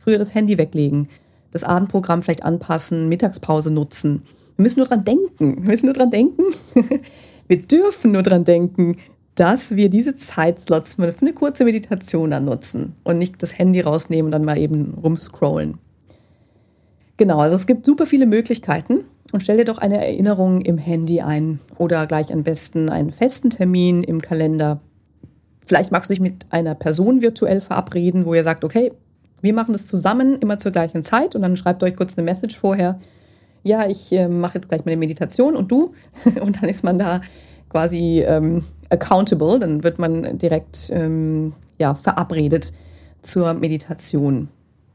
[0.03, 1.07] früher das Handy weglegen,
[1.51, 4.23] das Abendprogramm vielleicht anpassen, Mittagspause nutzen.
[4.57, 5.63] Wir müssen nur dran denken.
[5.63, 6.43] Wir müssen nur dran denken.
[7.47, 8.97] wir dürfen nur dran denken,
[9.35, 14.25] dass wir diese Zeitslots für eine kurze Meditation dann nutzen und nicht das Handy rausnehmen
[14.25, 15.79] und dann mal eben rumscrollen.
[17.17, 21.21] Genau, also es gibt super viele Möglichkeiten und stell dir doch eine Erinnerung im Handy
[21.21, 24.81] ein oder gleich am besten einen festen Termin im Kalender.
[25.65, 28.91] Vielleicht magst du dich mit einer Person virtuell verabreden, wo ihr sagt, okay,
[29.43, 32.57] wir machen das zusammen immer zur gleichen Zeit und dann schreibt euch kurz eine Message
[32.57, 32.97] vorher.
[33.61, 35.93] Ja, ich äh, mache jetzt gleich meine Meditation und du.
[36.41, 37.21] und dann ist man da
[37.69, 42.71] quasi ähm, accountable, dann wird man direkt ähm, ja, verabredet
[43.21, 44.47] zur Meditation.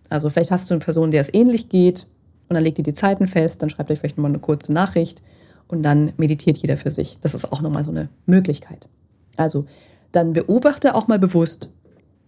[0.08, 2.06] Also vielleicht hast du eine Person, der es ähnlich geht
[2.48, 5.22] und dann legt ihr die Zeiten fest, dann schreibt euch vielleicht nochmal eine kurze Nachricht
[5.66, 7.18] und dann meditiert jeder für sich.
[7.20, 8.88] Das ist auch nochmal so eine Möglichkeit.
[9.36, 9.66] Also
[10.12, 11.68] dann beobachte auch mal bewusst,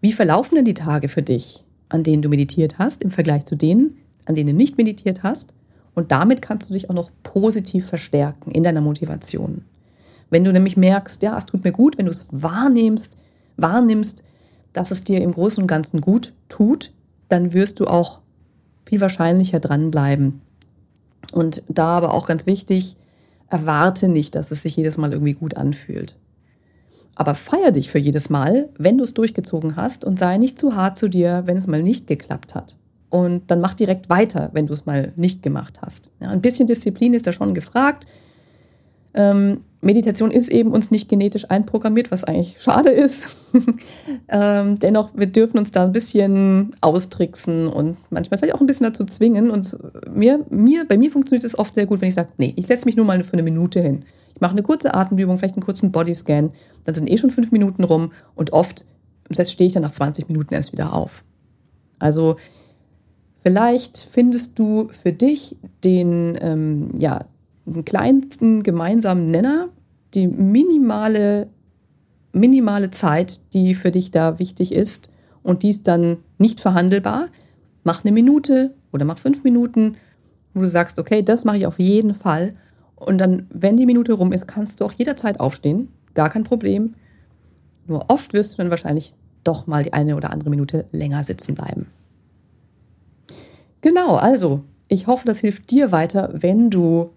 [0.03, 3.57] wie verlaufen denn die Tage für dich, an denen du meditiert hast, im Vergleich zu
[3.57, 5.53] denen, an denen du nicht meditiert hast.
[5.95, 9.65] Und damit kannst du dich auch noch positiv verstärken in deiner Motivation.
[10.31, 13.19] Wenn du nämlich merkst, ja, es tut mir gut, wenn du es wahrnimmst,
[13.57, 14.23] wahrnimmst,
[14.73, 16.93] dass es dir im Großen und Ganzen gut tut,
[17.29, 18.21] dann wirst du auch
[18.87, 20.41] viel wahrscheinlicher dranbleiben.
[21.33, 22.97] Und da aber auch ganz wichtig,
[23.49, 26.17] erwarte nicht, dass es sich jedes Mal irgendwie gut anfühlt.
[27.21, 30.75] Aber feier dich für jedes Mal, wenn du es durchgezogen hast und sei nicht zu
[30.75, 32.79] hart zu dir, wenn es mal nicht geklappt hat.
[33.11, 36.09] Und dann mach direkt weiter, wenn du es mal nicht gemacht hast.
[36.21, 38.07] Ja, ein bisschen Disziplin ist da schon gefragt.
[39.13, 43.27] Ähm, Meditation ist eben uns nicht genetisch einprogrammiert, was eigentlich schade ist.
[44.31, 48.87] ähm, dennoch, wir dürfen uns da ein bisschen austricksen und manchmal vielleicht auch ein bisschen
[48.87, 49.51] dazu zwingen.
[49.51, 49.77] Und
[50.11, 52.87] mir, mir, bei mir funktioniert es oft sehr gut, wenn ich sage, nee, ich setze
[52.87, 54.07] mich nur mal für eine Minute hin.
[54.41, 56.51] Mache eine kurze Atemübung, vielleicht einen kurzen Bodyscan,
[56.85, 58.85] dann sind eh schon fünf Minuten rum und oft
[59.31, 61.23] stehe ich dann nach 20 Minuten erst wieder auf.
[61.99, 62.37] Also
[63.43, 67.27] vielleicht findest du für dich den, ähm, ja,
[67.85, 69.69] kleinsten gemeinsamen Nenner,
[70.15, 71.49] die minimale,
[72.33, 75.11] minimale Zeit, die für dich da wichtig ist
[75.43, 77.29] und die ist dann nicht verhandelbar.
[77.85, 79.97] Mach eine Minute oder mach fünf Minuten,
[80.55, 82.55] wo du sagst, okay, das mache ich auf jeden Fall.
[83.01, 85.89] Und dann, wenn die Minute rum ist, kannst du auch jederzeit aufstehen.
[86.15, 86.95] Gar kein Problem.
[87.87, 91.55] Nur oft wirst du dann wahrscheinlich doch mal die eine oder andere Minute länger sitzen
[91.55, 91.87] bleiben.
[93.81, 97.11] Genau, also ich hoffe, das hilft dir weiter, wenn du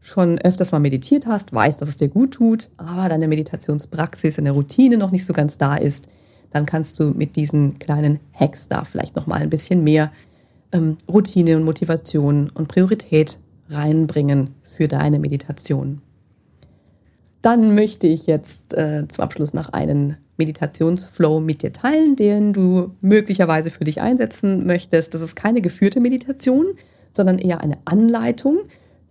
[0.00, 4.44] schon öfters mal meditiert hast, weißt, dass es dir gut tut, aber deine Meditationspraxis in
[4.44, 6.08] der Routine noch nicht so ganz da ist,
[6.50, 10.12] dann kannst du mit diesen kleinen Hacks da vielleicht noch mal ein bisschen mehr
[10.70, 16.02] ähm, Routine und Motivation und Priorität reinbringen für deine Meditation.
[17.42, 22.94] Dann möchte ich jetzt äh, zum Abschluss noch einen Meditationsflow mit dir teilen, den du
[23.00, 25.14] möglicherweise für dich einsetzen möchtest.
[25.14, 26.66] Das ist keine geführte Meditation,
[27.12, 28.60] sondern eher eine Anleitung,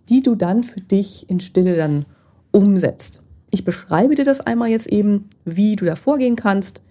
[0.08, 2.06] die du dann für dich in Stille dann
[2.50, 3.26] umsetzt.
[3.50, 6.82] Ich beschreibe dir das einmal jetzt eben, wie du da vorgehen kannst.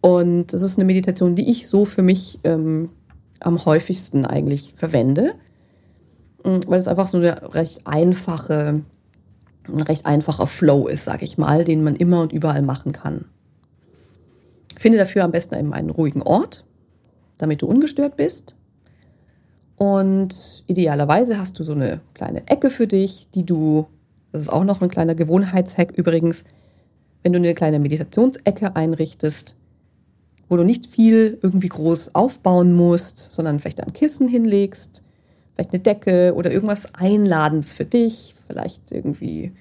[0.00, 2.90] Und das ist eine Meditation, die ich so für mich ähm,
[3.40, 5.34] am häufigsten eigentlich verwende,
[6.66, 8.82] weil es einfach so eine recht einfache,
[9.66, 13.26] ein recht einfacher Flow ist, sage ich mal, den man immer und überall machen kann.
[14.76, 16.64] Finde dafür am besten einen ruhigen Ort,
[17.36, 18.56] damit du ungestört bist.
[19.76, 23.86] Und idealerweise hast du so eine kleine Ecke für dich, die du,
[24.32, 26.44] das ist auch noch ein kleiner Gewohnheitshack übrigens,
[27.22, 29.56] wenn du eine kleine Meditationsecke einrichtest,
[30.48, 35.04] wo du nicht viel irgendwie groß aufbauen musst, sondern vielleicht ein Kissen hinlegst,
[35.58, 39.52] vielleicht eine Decke oder irgendwas Einladendes für dich, vielleicht irgendwie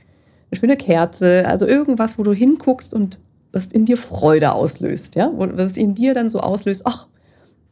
[0.52, 3.20] eine schöne Kerze, also irgendwas, wo du hinguckst und
[3.52, 7.08] das in dir Freude auslöst, ja, wo das in dir dann so auslöst, ach,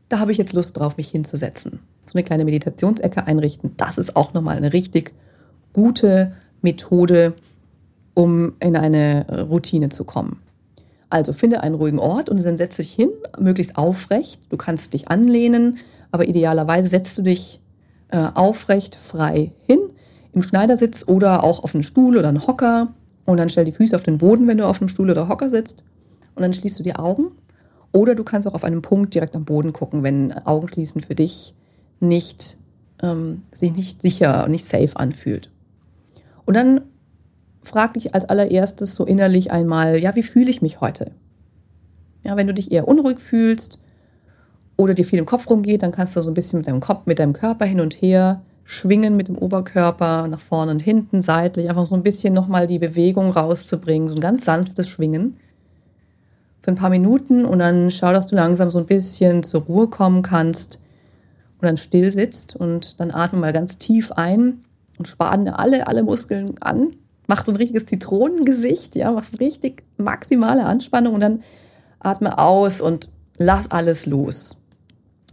[0.09, 3.73] da habe ich jetzt Lust drauf, mich hinzusetzen so eine kleine Meditationsecke einrichten.
[3.77, 5.13] Das ist auch nochmal eine richtig
[5.73, 7.33] gute Methode,
[8.13, 10.41] um in eine Routine zu kommen.
[11.09, 13.09] Also finde einen ruhigen Ort und dann setze dich hin,
[13.39, 14.43] möglichst aufrecht.
[14.49, 15.77] Du kannst dich anlehnen,
[16.11, 17.59] aber idealerweise setzt du dich
[18.09, 19.79] äh, aufrecht, frei hin,
[20.33, 22.93] im Schneidersitz oder auch auf einen Stuhl oder einen Hocker.
[23.25, 25.49] Und dann stell die Füße auf den Boden, wenn du auf einem Stuhl oder Hocker
[25.49, 25.83] sitzt.
[26.35, 27.31] Und dann schließt du die Augen
[27.91, 31.53] Oder du kannst auch auf einem Punkt direkt am Boden gucken, wenn Augenschließen für dich
[32.01, 32.57] nicht,
[33.01, 35.49] ähm, sich nicht sicher und nicht safe anfühlt.
[36.45, 36.81] Und dann
[37.61, 41.11] frag dich als allererstes so innerlich einmal, ja, wie fühle ich mich heute?
[42.23, 43.79] Ja, wenn du dich eher unruhig fühlst
[44.77, 47.05] oder dir viel im Kopf rumgeht, dann kannst du so ein bisschen mit deinem Kopf,
[47.05, 51.69] mit deinem Körper hin und her schwingen mit dem Oberkörper nach vorne und hinten, seitlich,
[51.69, 55.37] einfach so ein bisschen nochmal die Bewegung rauszubringen, so ein ganz sanftes Schwingen
[56.61, 59.87] für ein paar Minuten und dann schau, dass du langsam so ein bisschen zur Ruhe
[59.87, 60.81] kommen kannst
[61.61, 64.65] und dann still sitzt und dann atme mal ganz tief ein
[64.97, 66.93] und spanne alle, alle Muskeln an.
[67.27, 71.43] Mach so ein richtiges Zitronengesicht, ja, mach so richtig maximale Anspannung und dann
[71.99, 74.57] atme aus und lass alles los.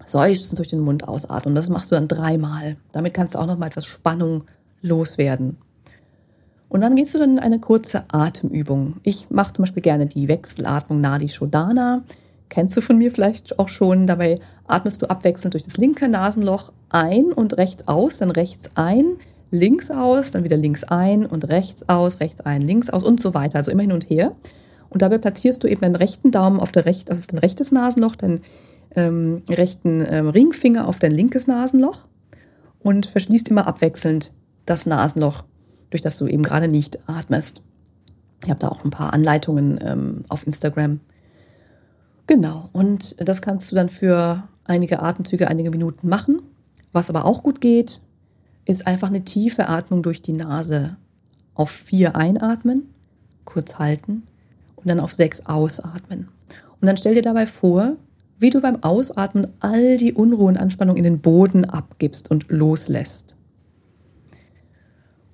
[0.05, 1.55] Seufzen durch den Mund ausatmen.
[1.55, 2.77] Das machst du dann dreimal.
[2.93, 4.45] Damit kannst du auch noch mal etwas Spannung
[4.83, 5.57] loswerden.
[6.69, 8.97] Und dann gehst du dann in eine kurze Atemübung.
[9.03, 12.03] Ich mache zum Beispiel gerne die Wechselatmung Nadi Shodana.
[12.49, 14.07] Kennst du von mir vielleicht auch schon.
[14.07, 19.17] Dabei atmest du abwechselnd durch das linke Nasenloch ein und rechts aus, dann rechts ein,
[19.51, 23.35] links aus, dann wieder links ein und rechts aus, rechts ein, links aus und so
[23.35, 23.59] weiter.
[23.59, 24.33] Also immer hin und her.
[24.89, 28.17] Und dabei platzierst du eben deinen rechten Daumen auf, der Recht, auf dein rechtes Nasenloch,
[28.17, 28.43] deinen
[28.95, 32.09] ähm, rechten ähm, Ringfinger auf dein linkes Nasenloch
[32.81, 34.33] und verschließt immer abwechselnd
[34.67, 35.45] das Nasenloch
[35.93, 37.63] durch das du eben gerade nicht atmest.
[38.45, 41.01] Ich habe da auch ein paar Anleitungen ähm, auf Instagram.
[42.27, 46.41] Genau, und das kannst du dann für einige Atemzüge, einige Minuten machen.
[46.93, 48.01] Was aber auch gut geht,
[48.65, 50.97] ist einfach eine tiefe Atmung durch die Nase.
[51.55, 52.89] Auf vier einatmen,
[53.45, 54.23] kurz halten
[54.77, 56.29] und dann auf sechs ausatmen.
[56.81, 57.97] Und dann stell dir dabei vor,
[58.43, 63.37] wie du beim Ausatmen all die Unruhe und Anspannung in den Boden abgibst und loslässt.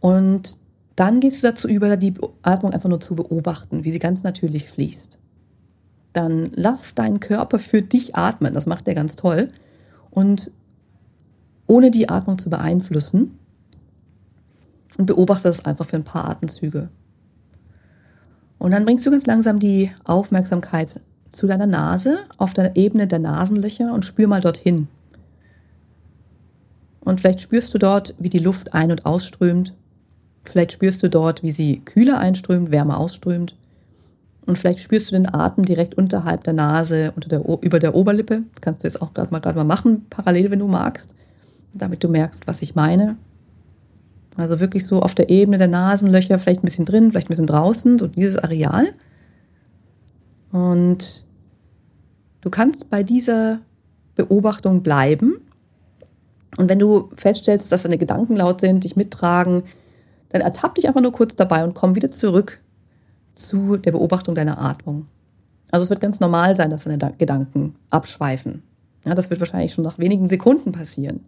[0.01, 0.59] Und
[0.95, 4.69] dann gehst du dazu über, die Atmung einfach nur zu beobachten, wie sie ganz natürlich
[4.69, 5.19] fließt.
[6.13, 9.49] Dann lass deinen Körper für dich atmen, das macht er ganz toll.
[10.11, 10.53] Und
[11.67, 13.39] ohne die Atmung zu beeinflussen
[14.99, 16.91] und beobachte das einfach für ein paar Atemzüge.
[18.59, 21.01] Und dann bringst du ganz langsam die Aufmerksamkeit
[21.31, 24.89] zu deiner Nase auf der Ebene der Nasenlöcher und spür mal dorthin.
[27.01, 29.75] Und vielleicht spürst du dort, wie die Luft ein- und ausströmt
[30.49, 33.55] Vielleicht spürst du dort, wie sie kühler einströmt, wärmer ausströmt.
[34.47, 38.45] Und vielleicht spürst du den Atem direkt unterhalb der Nase, unter der, über der Oberlippe.
[38.63, 41.15] Kannst du jetzt auch gerade mal, mal machen, parallel, wenn du magst,
[41.75, 43.19] damit du merkst, was ich meine.
[44.37, 47.47] Also wirklich so auf der Ebene der Nasenlöcher, vielleicht ein bisschen drin, vielleicht ein bisschen
[47.47, 48.87] draußen, so dieses Areal.
[50.53, 51.25] Und
[52.41, 53.61] du kannst bei dieser
[54.15, 55.41] Beobachtung bleiben.
[56.57, 59.65] Und wenn du feststellst, dass deine Gedanken laut sind, dich mittragen,
[60.31, 62.61] dann ertapp dich einfach nur kurz dabei und komm wieder zurück
[63.35, 65.07] zu der Beobachtung deiner Atmung.
[65.71, 68.63] Also es wird ganz normal sein, dass deine Gedanken abschweifen.
[69.05, 71.25] Ja, das wird wahrscheinlich schon nach wenigen Sekunden passieren.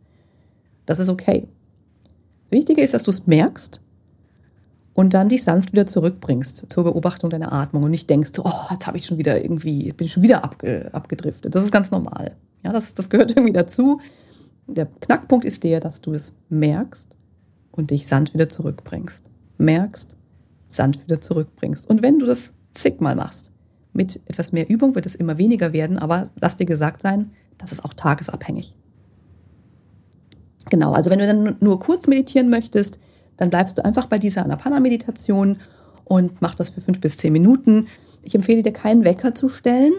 [0.86, 1.46] Das ist okay.
[2.44, 3.80] Das Wichtige ist, dass du es merkst
[5.00, 8.86] und dann dich sanft wieder zurückbringst zur Beobachtung deiner Atmung und nicht denkst, oh, jetzt
[8.86, 11.54] habe ich schon wieder irgendwie, bin ich schon wieder abge, abgedriftet.
[11.54, 12.36] Das ist ganz normal.
[12.62, 14.02] Ja, das, das gehört irgendwie dazu.
[14.66, 17.16] Der Knackpunkt ist der, dass du es merkst
[17.70, 19.30] und dich sanft wieder zurückbringst.
[19.56, 20.18] Merkst,
[20.66, 21.88] sanft wieder zurückbringst.
[21.88, 23.52] Und wenn du das zigmal machst,
[23.94, 27.72] mit etwas mehr Übung wird es immer weniger werden, aber lass dir gesagt sein, das
[27.72, 28.76] ist auch tagesabhängig.
[30.68, 33.00] Genau, also wenn du dann nur kurz meditieren möchtest,
[33.40, 35.58] dann bleibst du einfach bei dieser Anapana-Meditation
[36.04, 37.88] und mach das für fünf bis zehn Minuten.
[38.22, 39.92] Ich empfehle dir keinen Wecker zu stellen,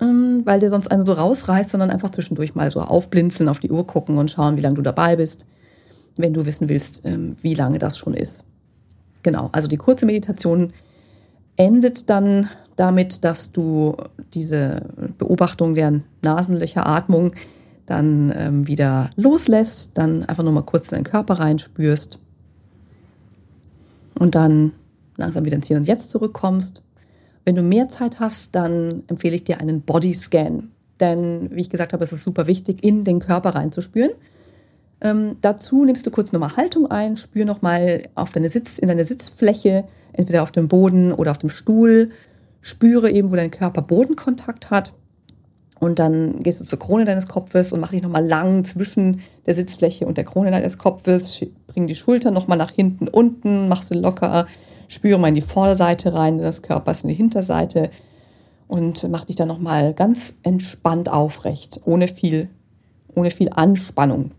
[0.00, 3.70] ähm, weil der sonst einen so rausreißt, sondern einfach zwischendurch mal so aufblinzeln, auf die
[3.70, 5.46] Uhr gucken und schauen, wie lange du dabei bist
[6.16, 8.44] wenn du wissen willst, ähm, wie lange das schon ist.
[9.22, 10.72] Genau, also die kurze Meditation
[11.56, 13.96] endet dann damit, dass du
[14.34, 14.82] diese
[15.18, 17.32] Beobachtung der Nasenlöcheratmung
[17.86, 22.18] dann ähm, wieder loslässt, dann einfach nur mal kurz in deinen Körper reinspürst
[24.18, 24.72] und dann
[25.16, 26.82] langsam wieder ins Hier und Jetzt zurückkommst.
[27.44, 30.70] Wenn du mehr Zeit hast, dann empfehle ich dir einen Bodyscan.
[31.00, 34.12] Denn, wie ich gesagt habe, es ist super wichtig, in den Körper reinzuspüren.
[35.00, 39.84] Ähm, dazu nimmst du kurz nochmal Haltung ein, spür nochmal deine Sitz, in deine Sitzfläche,
[40.12, 42.10] entweder auf dem Boden oder auf dem Stuhl.
[42.62, 44.94] Spüre eben, wo dein Körper Bodenkontakt hat.
[45.78, 49.52] Und dann gehst du zur Krone deines Kopfes und mach dich nochmal lang zwischen der
[49.52, 51.44] Sitzfläche und der Krone deines Kopfes.
[51.76, 54.46] Bring die Schultern nochmal nach hinten, unten, mach sie locker.
[54.88, 57.90] Spüre mal in die Vorderseite rein des Körpers, in die Hinterseite.
[58.66, 62.48] Und mach dich dann nochmal ganz entspannt aufrecht, ohne viel,
[63.14, 64.30] ohne viel Anspannung.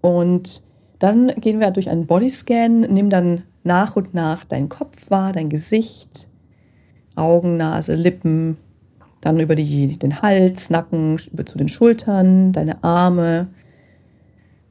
[0.00, 0.62] Und
[1.00, 5.48] dann gehen wir durch einen Bodyscan, nimm dann nach und nach deinen Kopf wahr, dein
[5.48, 6.28] Gesicht,
[7.16, 8.56] Augen, Nase, Lippen,
[9.20, 13.48] Dann über die, den Hals, Nacken, über zu den Schultern, deine Arme,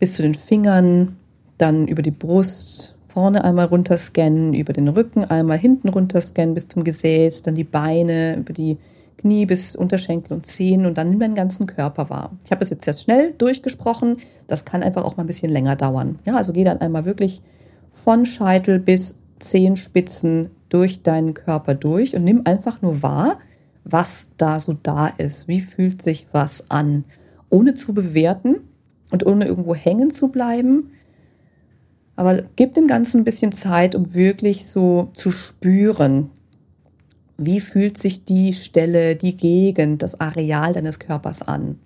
[0.02, 1.16] bis zu den Fingern,
[1.60, 6.56] dann über die Brust, vorne einmal runter scannen, über den Rücken einmal hinten runter scannen
[6.56, 8.80] bis zum Gesäß, dann die Beine, über die
[9.20, 12.32] Knie bis Unterschenkel und Zehen und dann nimm deinen ganzen Körper wahr.
[12.44, 15.76] Ich habe das jetzt sehr schnell durchgesprochen, das kann einfach auch mal ein bisschen länger
[15.76, 16.18] dauern.
[16.26, 17.44] Ja, also geh dann einmal wirklich
[17.92, 23.38] von Scheitel bis Zehenspitzen durch deinen Körper durch und nimm einfach nur wahr,
[23.84, 25.48] was da so da ist.
[25.48, 27.04] Wie fühlt sich was an?
[27.52, 28.62] Ohne zu bewerten
[29.12, 30.92] und ohne irgendwo hängen zu bleiben.
[32.16, 36.30] Aber gib dem Ganzen ein bisschen Zeit, um wirklich so zu spüren,
[37.38, 41.80] wie fühlt sich die Stelle, die Gegend, das Areal deines Körpers an.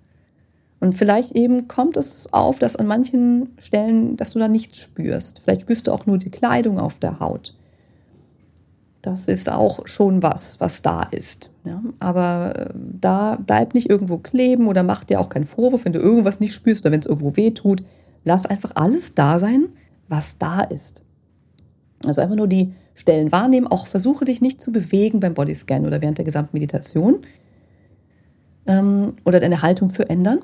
[0.80, 5.40] Und vielleicht eben kommt es auf, dass an manchen Stellen, dass du da nichts spürst.
[5.40, 7.55] Vielleicht spürst du auch nur die Kleidung auf der Haut.
[9.06, 11.52] Das ist auch schon was, was da ist.
[11.62, 15.92] Ja, aber äh, da bleib nicht irgendwo kleben oder mach dir auch keinen Vorwurf, wenn
[15.92, 17.84] du irgendwas nicht spürst oder wenn es irgendwo weh tut.
[18.24, 19.68] Lass einfach alles da sein,
[20.08, 21.04] was da ist.
[22.04, 23.68] Also einfach nur die Stellen wahrnehmen.
[23.68, 27.18] Auch versuche dich nicht zu bewegen beim Bodyscan oder während der gesamten Meditation
[28.66, 30.40] ähm, oder deine Haltung zu ändern.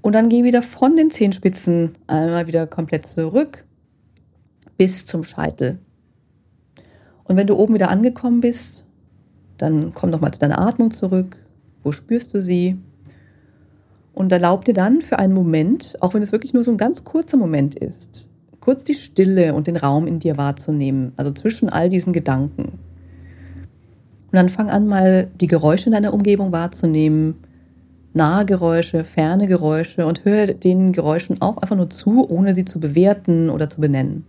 [0.00, 3.64] Und dann geh wieder von den Zehenspitzen einmal wieder komplett zurück
[4.76, 5.78] bis zum Scheitel.
[7.24, 8.84] Und wenn du oben wieder angekommen bist,
[9.58, 11.36] dann komm nochmal zu deiner Atmung zurück.
[11.82, 12.76] Wo spürst du sie?
[14.14, 17.04] Und erlaub dir dann für einen Moment, auch wenn es wirklich nur so ein ganz
[17.04, 18.28] kurzer Moment ist,
[18.60, 22.64] kurz die Stille und den Raum in dir wahrzunehmen, also zwischen all diesen Gedanken.
[22.64, 27.36] Und dann fang an, mal die Geräusche in deiner Umgebung wahrzunehmen,
[28.14, 32.80] nahe Geräusche, ferne Geräusche und hör den Geräuschen auch einfach nur zu, ohne sie zu
[32.80, 34.24] bewerten oder zu benennen.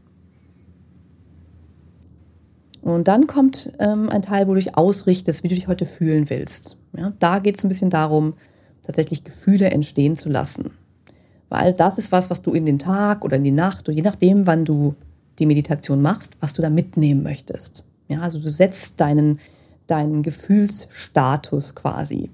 [2.84, 6.30] Und dann kommt ähm, ein Teil, wo du dich ausrichtest, wie du dich heute fühlen
[6.30, 6.78] willst.
[6.96, 8.34] Ja, da geht es ein bisschen darum,
[8.84, 10.72] tatsächlich Gefühle entstehen zu lassen.
[11.48, 14.02] Weil das ist was, was du in den Tag oder in die Nacht oder je
[14.02, 14.96] nachdem, wann du
[15.40, 17.86] die Meditation machst, was du da mitnehmen möchtest.
[18.10, 19.40] Ja, also du setzt deinen,
[19.88, 22.32] deinen Gefühlsstatus quasi.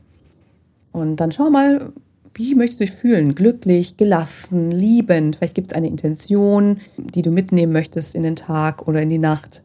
[0.91, 1.93] Und dann schau mal,
[2.33, 3.35] wie möchtest du dich fühlen?
[3.35, 5.35] Glücklich, gelassen, liebend.
[5.35, 9.19] Vielleicht gibt es eine Intention, die du mitnehmen möchtest in den Tag oder in die
[9.19, 9.63] Nacht.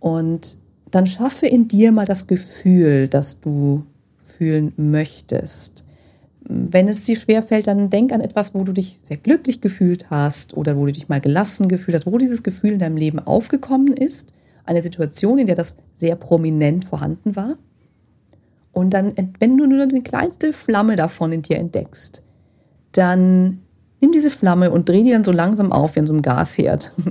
[0.00, 0.56] Und
[0.90, 3.84] dann schaffe in dir mal das Gefühl, das du
[4.18, 5.86] fühlen möchtest.
[6.40, 10.56] Wenn es dir schwerfällt, dann denk an etwas, wo du dich sehr glücklich gefühlt hast
[10.56, 13.92] oder wo du dich mal gelassen gefühlt hast, wo dieses Gefühl in deinem Leben aufgekommen
[13.92, 14.32] ist.
[14.64, 17.56] Eine Situation, in der das sehr prominent vorhanden war.
[18.72, 22.22] Und dann, wenn du nur die kleinste Flamme davon in dir entdeckst,
[22.92, 23.60] dann
[24.00, 26.92] nimm diese Flamme und dreh die dann so langsam auf wie an so einem Gasherd.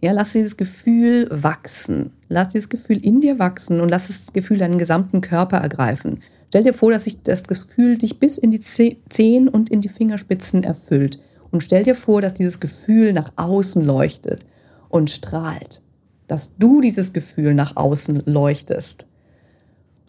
[0.00, 2.12] Ja, lass dieses Gefühl wachsen.
[2.28, 6.22] Lass dieses Gefühl in dir wachsen und lass das Gefühl deinen gesamten Körper ergreifen.
[6.48, 9.88] Stell dir vor, dass sich das Gefühl dich bis in die Zehen und in die
[9.88, 11.20] Fingerspitzen erfüllt.
[11.50, 14.44] Und stell dir vor, dass dieses Gefühl nach außen leuchtet
[14.88, 15.80] und strahlt.
[16.26, 19.06] Dass du dieses Gefühl nach außen leuchtest.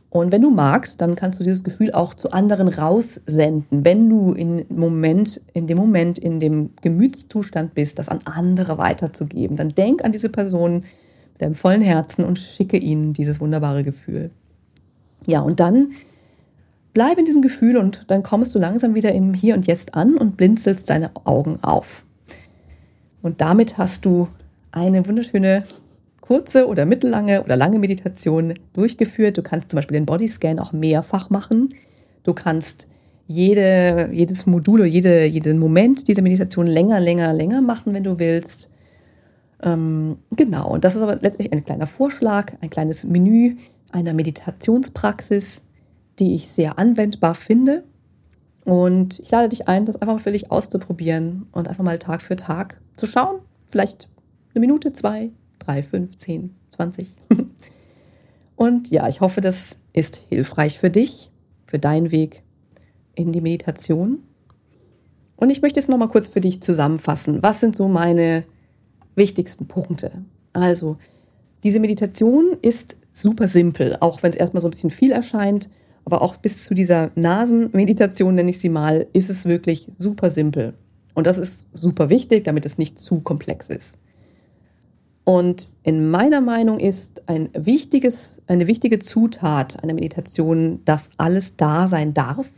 [0.09, 4.33] Und wenn du magst, dann kannst du dieses Gefühl auch zu anderen raussenden, wenn du
[4.33, 9.55] in, Moment, in dem Moment, in dem Gemütszustand bist, das an andere weiterzugeben.
[9.55, 10.83] Dann denk an diese Person
[11.39, 14.29] deinem vollen Herzen und schicke ihnen dieses wunderbare Gefühl.
[15.25, 15.91] Ja, und dann
[16.93, 20.15] bleib in diesem Gefühl und dann kommst du langsam wieder im Hier und Jetzt an
[20.15, 22.03] und blinzelst deine Augen auf.
[23.21, 24.27] Und damit hast du
[24.71, 25.63] eine wunderschöne
[26.21, 29.37] kurze oder mittellange oder lange Meditation durchgeführt.
[29.37, 31.73] Du kannst zum Beispiel den Bodyscan auch mehrfach machen.
[32.23, 32.87] Du kannst
[33.27, 38.19] jede, jedes Modul oder jede, jeden Moment dieser Meditation länger, länger, länger machen, wenn du
[38.19, 38.71] willst.
[39.61, 43.57] Ähm, genau, und das ist aber letztlich ein kleiner Vorschlag, ein kleines Menü
[43.91, 45.63] einer Meditationspraxis,
[46.19, 47.83] die ich sehr anwendbar finde.
[48.65, 52.21] Und ich lade dich ein, das einfach mal für dich auszuprobieren und einfach mal Tag
[52.21, 53.39] für Tag zu schauen.
[53.67, 54.09] Vielleicht
[54.53, 57.15] eine Minute, zwei, drei, fünf, zehn, zwanzig.
[58.55, 61.31] Und ja, ich hoffe, das ist hilfreich für dich,
[61.65, 62.43] für deinen Weg
[63.15, 64.19] in die Meditation.
[65.37, 67.41] Und ich möchte es nochmal kurz für dich zusammenfassen.
[67.41, 68.43] Was sind so meine
[69.19, 70.25] wichtigsten Punkte?
[70.53, 70.97] Also,
[71.63, 75.69] diese Meditation ist super simpel, auch wenn es erstmal so ein bisschen viel erscheint.
[76.05, 80.73] Aber auch bis zu dieser Nasenmeditation, nenne ich sie mal, ist es wirklich super simpel.
[81.13, 83.99] Und das ist super wichtig, damit es nicht zu komplex ist.
[85.25, 91.87] Und in meiner Meinung ist ein wichtiges, eine wichtige Zutat einer Meditation, dass alles da
[91.87, 92.49] sein darf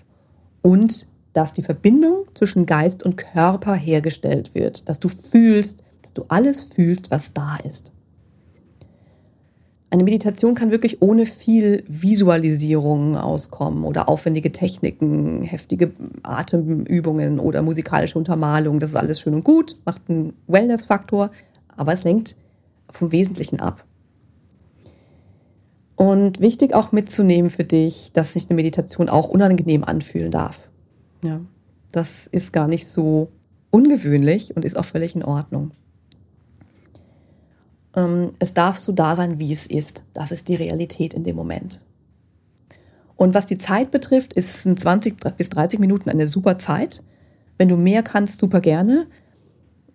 [0.61, 6.23] und dass die Verbindung zwischen Geist und Körper hergestellt wird, dass du fühlst, dass du
[6.27, 7.93] alles fühlst, was da ist.
[9.89, 15.91] Eine Meditation kann wirklich ohne viel Visualisierung auskommen oder aufwendige Techniken, heftige
[16.23, 18.79] Atemübungen oder musikalische Untermalung.
[18.79, 21.31] Das ist alles schön und gut, macht einen Wellness-Faktor,
[21.75, 22.37] aber es lenkt
[22.89, 23.83] vom Wesentlichen ab.
[25.97, 30.71] Und wichtig auch mitzunehmen für dich, dass sich eine Meditation auch unangenehm anfühlen darf.
[31.21, 31.41] Ja,
[31.91, 33.29] das ist gar nicht so
[33.71, 35.71] ungewöhnlich und ist auch völlig in Ordnung.
[37.95, 40.05] Ähm, es darf so da sein, wie es ist.
[40.13, 41.81] Das ist die Realität in dem Moment.
[43.15, 47.03] Und was die Zeit betrifft, ist es in 20 bis 30 Minuten eine super Zeit.
[47.57, 49.05] Wenn du mehr kannst, super gerne.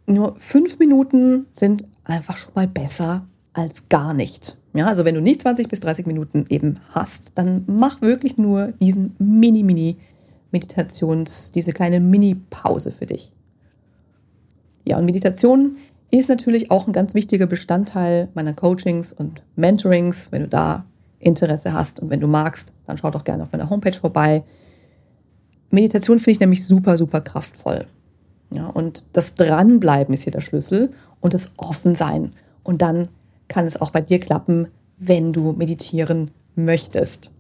[0.07, 4.57] Nur fünf Minuten sind einfach schon mal besser als gar nicht.
[4.74, 8.68] Ja, also wenn du nicht 20 bis 30 Minuten eben hast, dann mach wirklich nur
[8.72, 13.32] diesen Mini-Mini-Meditations, diese kleine Mini-Pause für dich.
[14.86, 15.78] Ja, und Meditation
[16.18, 20.30] ist natürlich auch ein ganz wichtiger Bestandteil meiner Coachings und Mentorings.
[20.32, 20.84] Wenn du da
[21.18, 24.44] Interesse hast und wenn du magst, dann schau doch gerne auf meiner Homepage vorbei.
[25.70, 27.86] Meditation finde ich nämlich super, super kraftvoll.
[28.50, 30.90] Ja, und das Dranbleiben ist hier der Schlüssel
[31.20, 32.32] und das Offensein.
[32.62, 33.08] Und dann
[33.48, 37.32] kann es auch bei dir klappen, wenn du meditieren möchtest.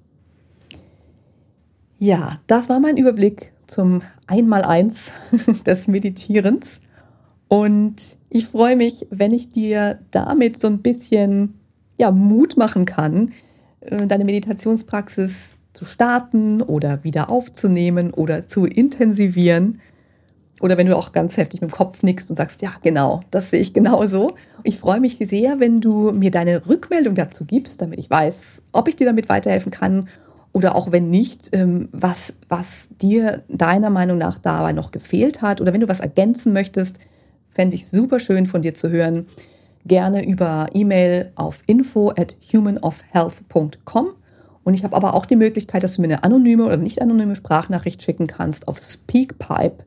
[1.98, 5.12] Ja, das war mein Überblick zum Einmaleins
[5.66, 6.80] des Meditierens.
[7.48, 11.54] Und ich freue mich, wenn ich dir damit so ein bisschen
[11.98, 13.32] ja, Mut machen kann,
[13.80, 19.80] äh, deine Meditationspraxis zu starten oder wieder aufzunehmen oder zu intensivieren.
[20.60, 23.50] Oder wenn du auch ganz heftig mit dem Kopf nickst und sagst, ja, genau, das
[23.50, 24.36] sehe ich genauso.
[24.62, 28.88] Ich freue mich sehr, wenn du mir deine Rückmeldung dazu gibst, damit ich weiß, ob
[28.88, 30.08] ich dir damit weiterhelfen kann
[30.52, 35.60] oder auch wenn nicht, ähm, was, was dir deiner Meinung nach dabei noch gefehlt hat
[35.60, 36.98] oder wenn du was ergänzen möchtest,
[37.56, 39.26] Fände ich super schön von dir zu hören.
[39.86, 44.08] Gerne über E-Mail auf info at humanofhealth.com.
[44.62, 47.34] Und ich habe aber auch die Möglichkeit, dass du mir eine anonyme oder nicht anonyme
[47.34, 49.80] Sprachnachricht schicken kannst auf speakpipe.com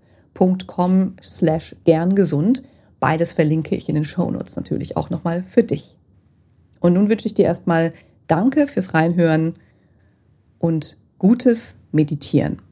[1.22, 2.64] slash gerngesund.
[3.00, 6.00] Beides verlinke ich in den Shownotes natürlich auch nochmal für dich.
[6.80, 7.94] Und nun wünsche ich dir erstmal
[8.26, 9.58] Danke fürs Reinhören
[10.58, 12.64] und gutes Meditieren.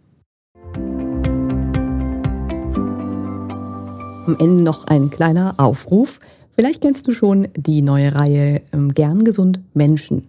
[4.27, 6.19] Am Ende noch ein kleiner Aufruf.
[6.51, 10.27] Vielleicht kennst du schon die neue Reihe ähm, Gern gesund Menschen.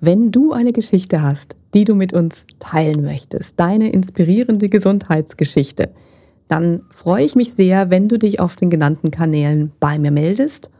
[0.00, 5.92] Wenn du eine Geschichte hast, die du mit uns teilen möchtest, deine inspirierende Gesundheitsgeschichte,
[6.48, 10.70] dann freue ich mich sehr, wenn du dich auf den genannten Kanälen bei mir meldest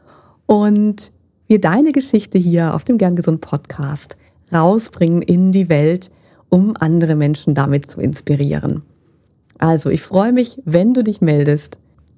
[0.47, 1.11] und
[1.45, 4.17] wir deine Geschichte hier auf dem Gern Gesund Podcast
[4.51, 6.09] rausbringen in die Welt,
[6.49, 8.81] um andere Menschen damit zu inspirieren.
[9.59, 11.79] Also, ich freue mich, wenn du dich meldest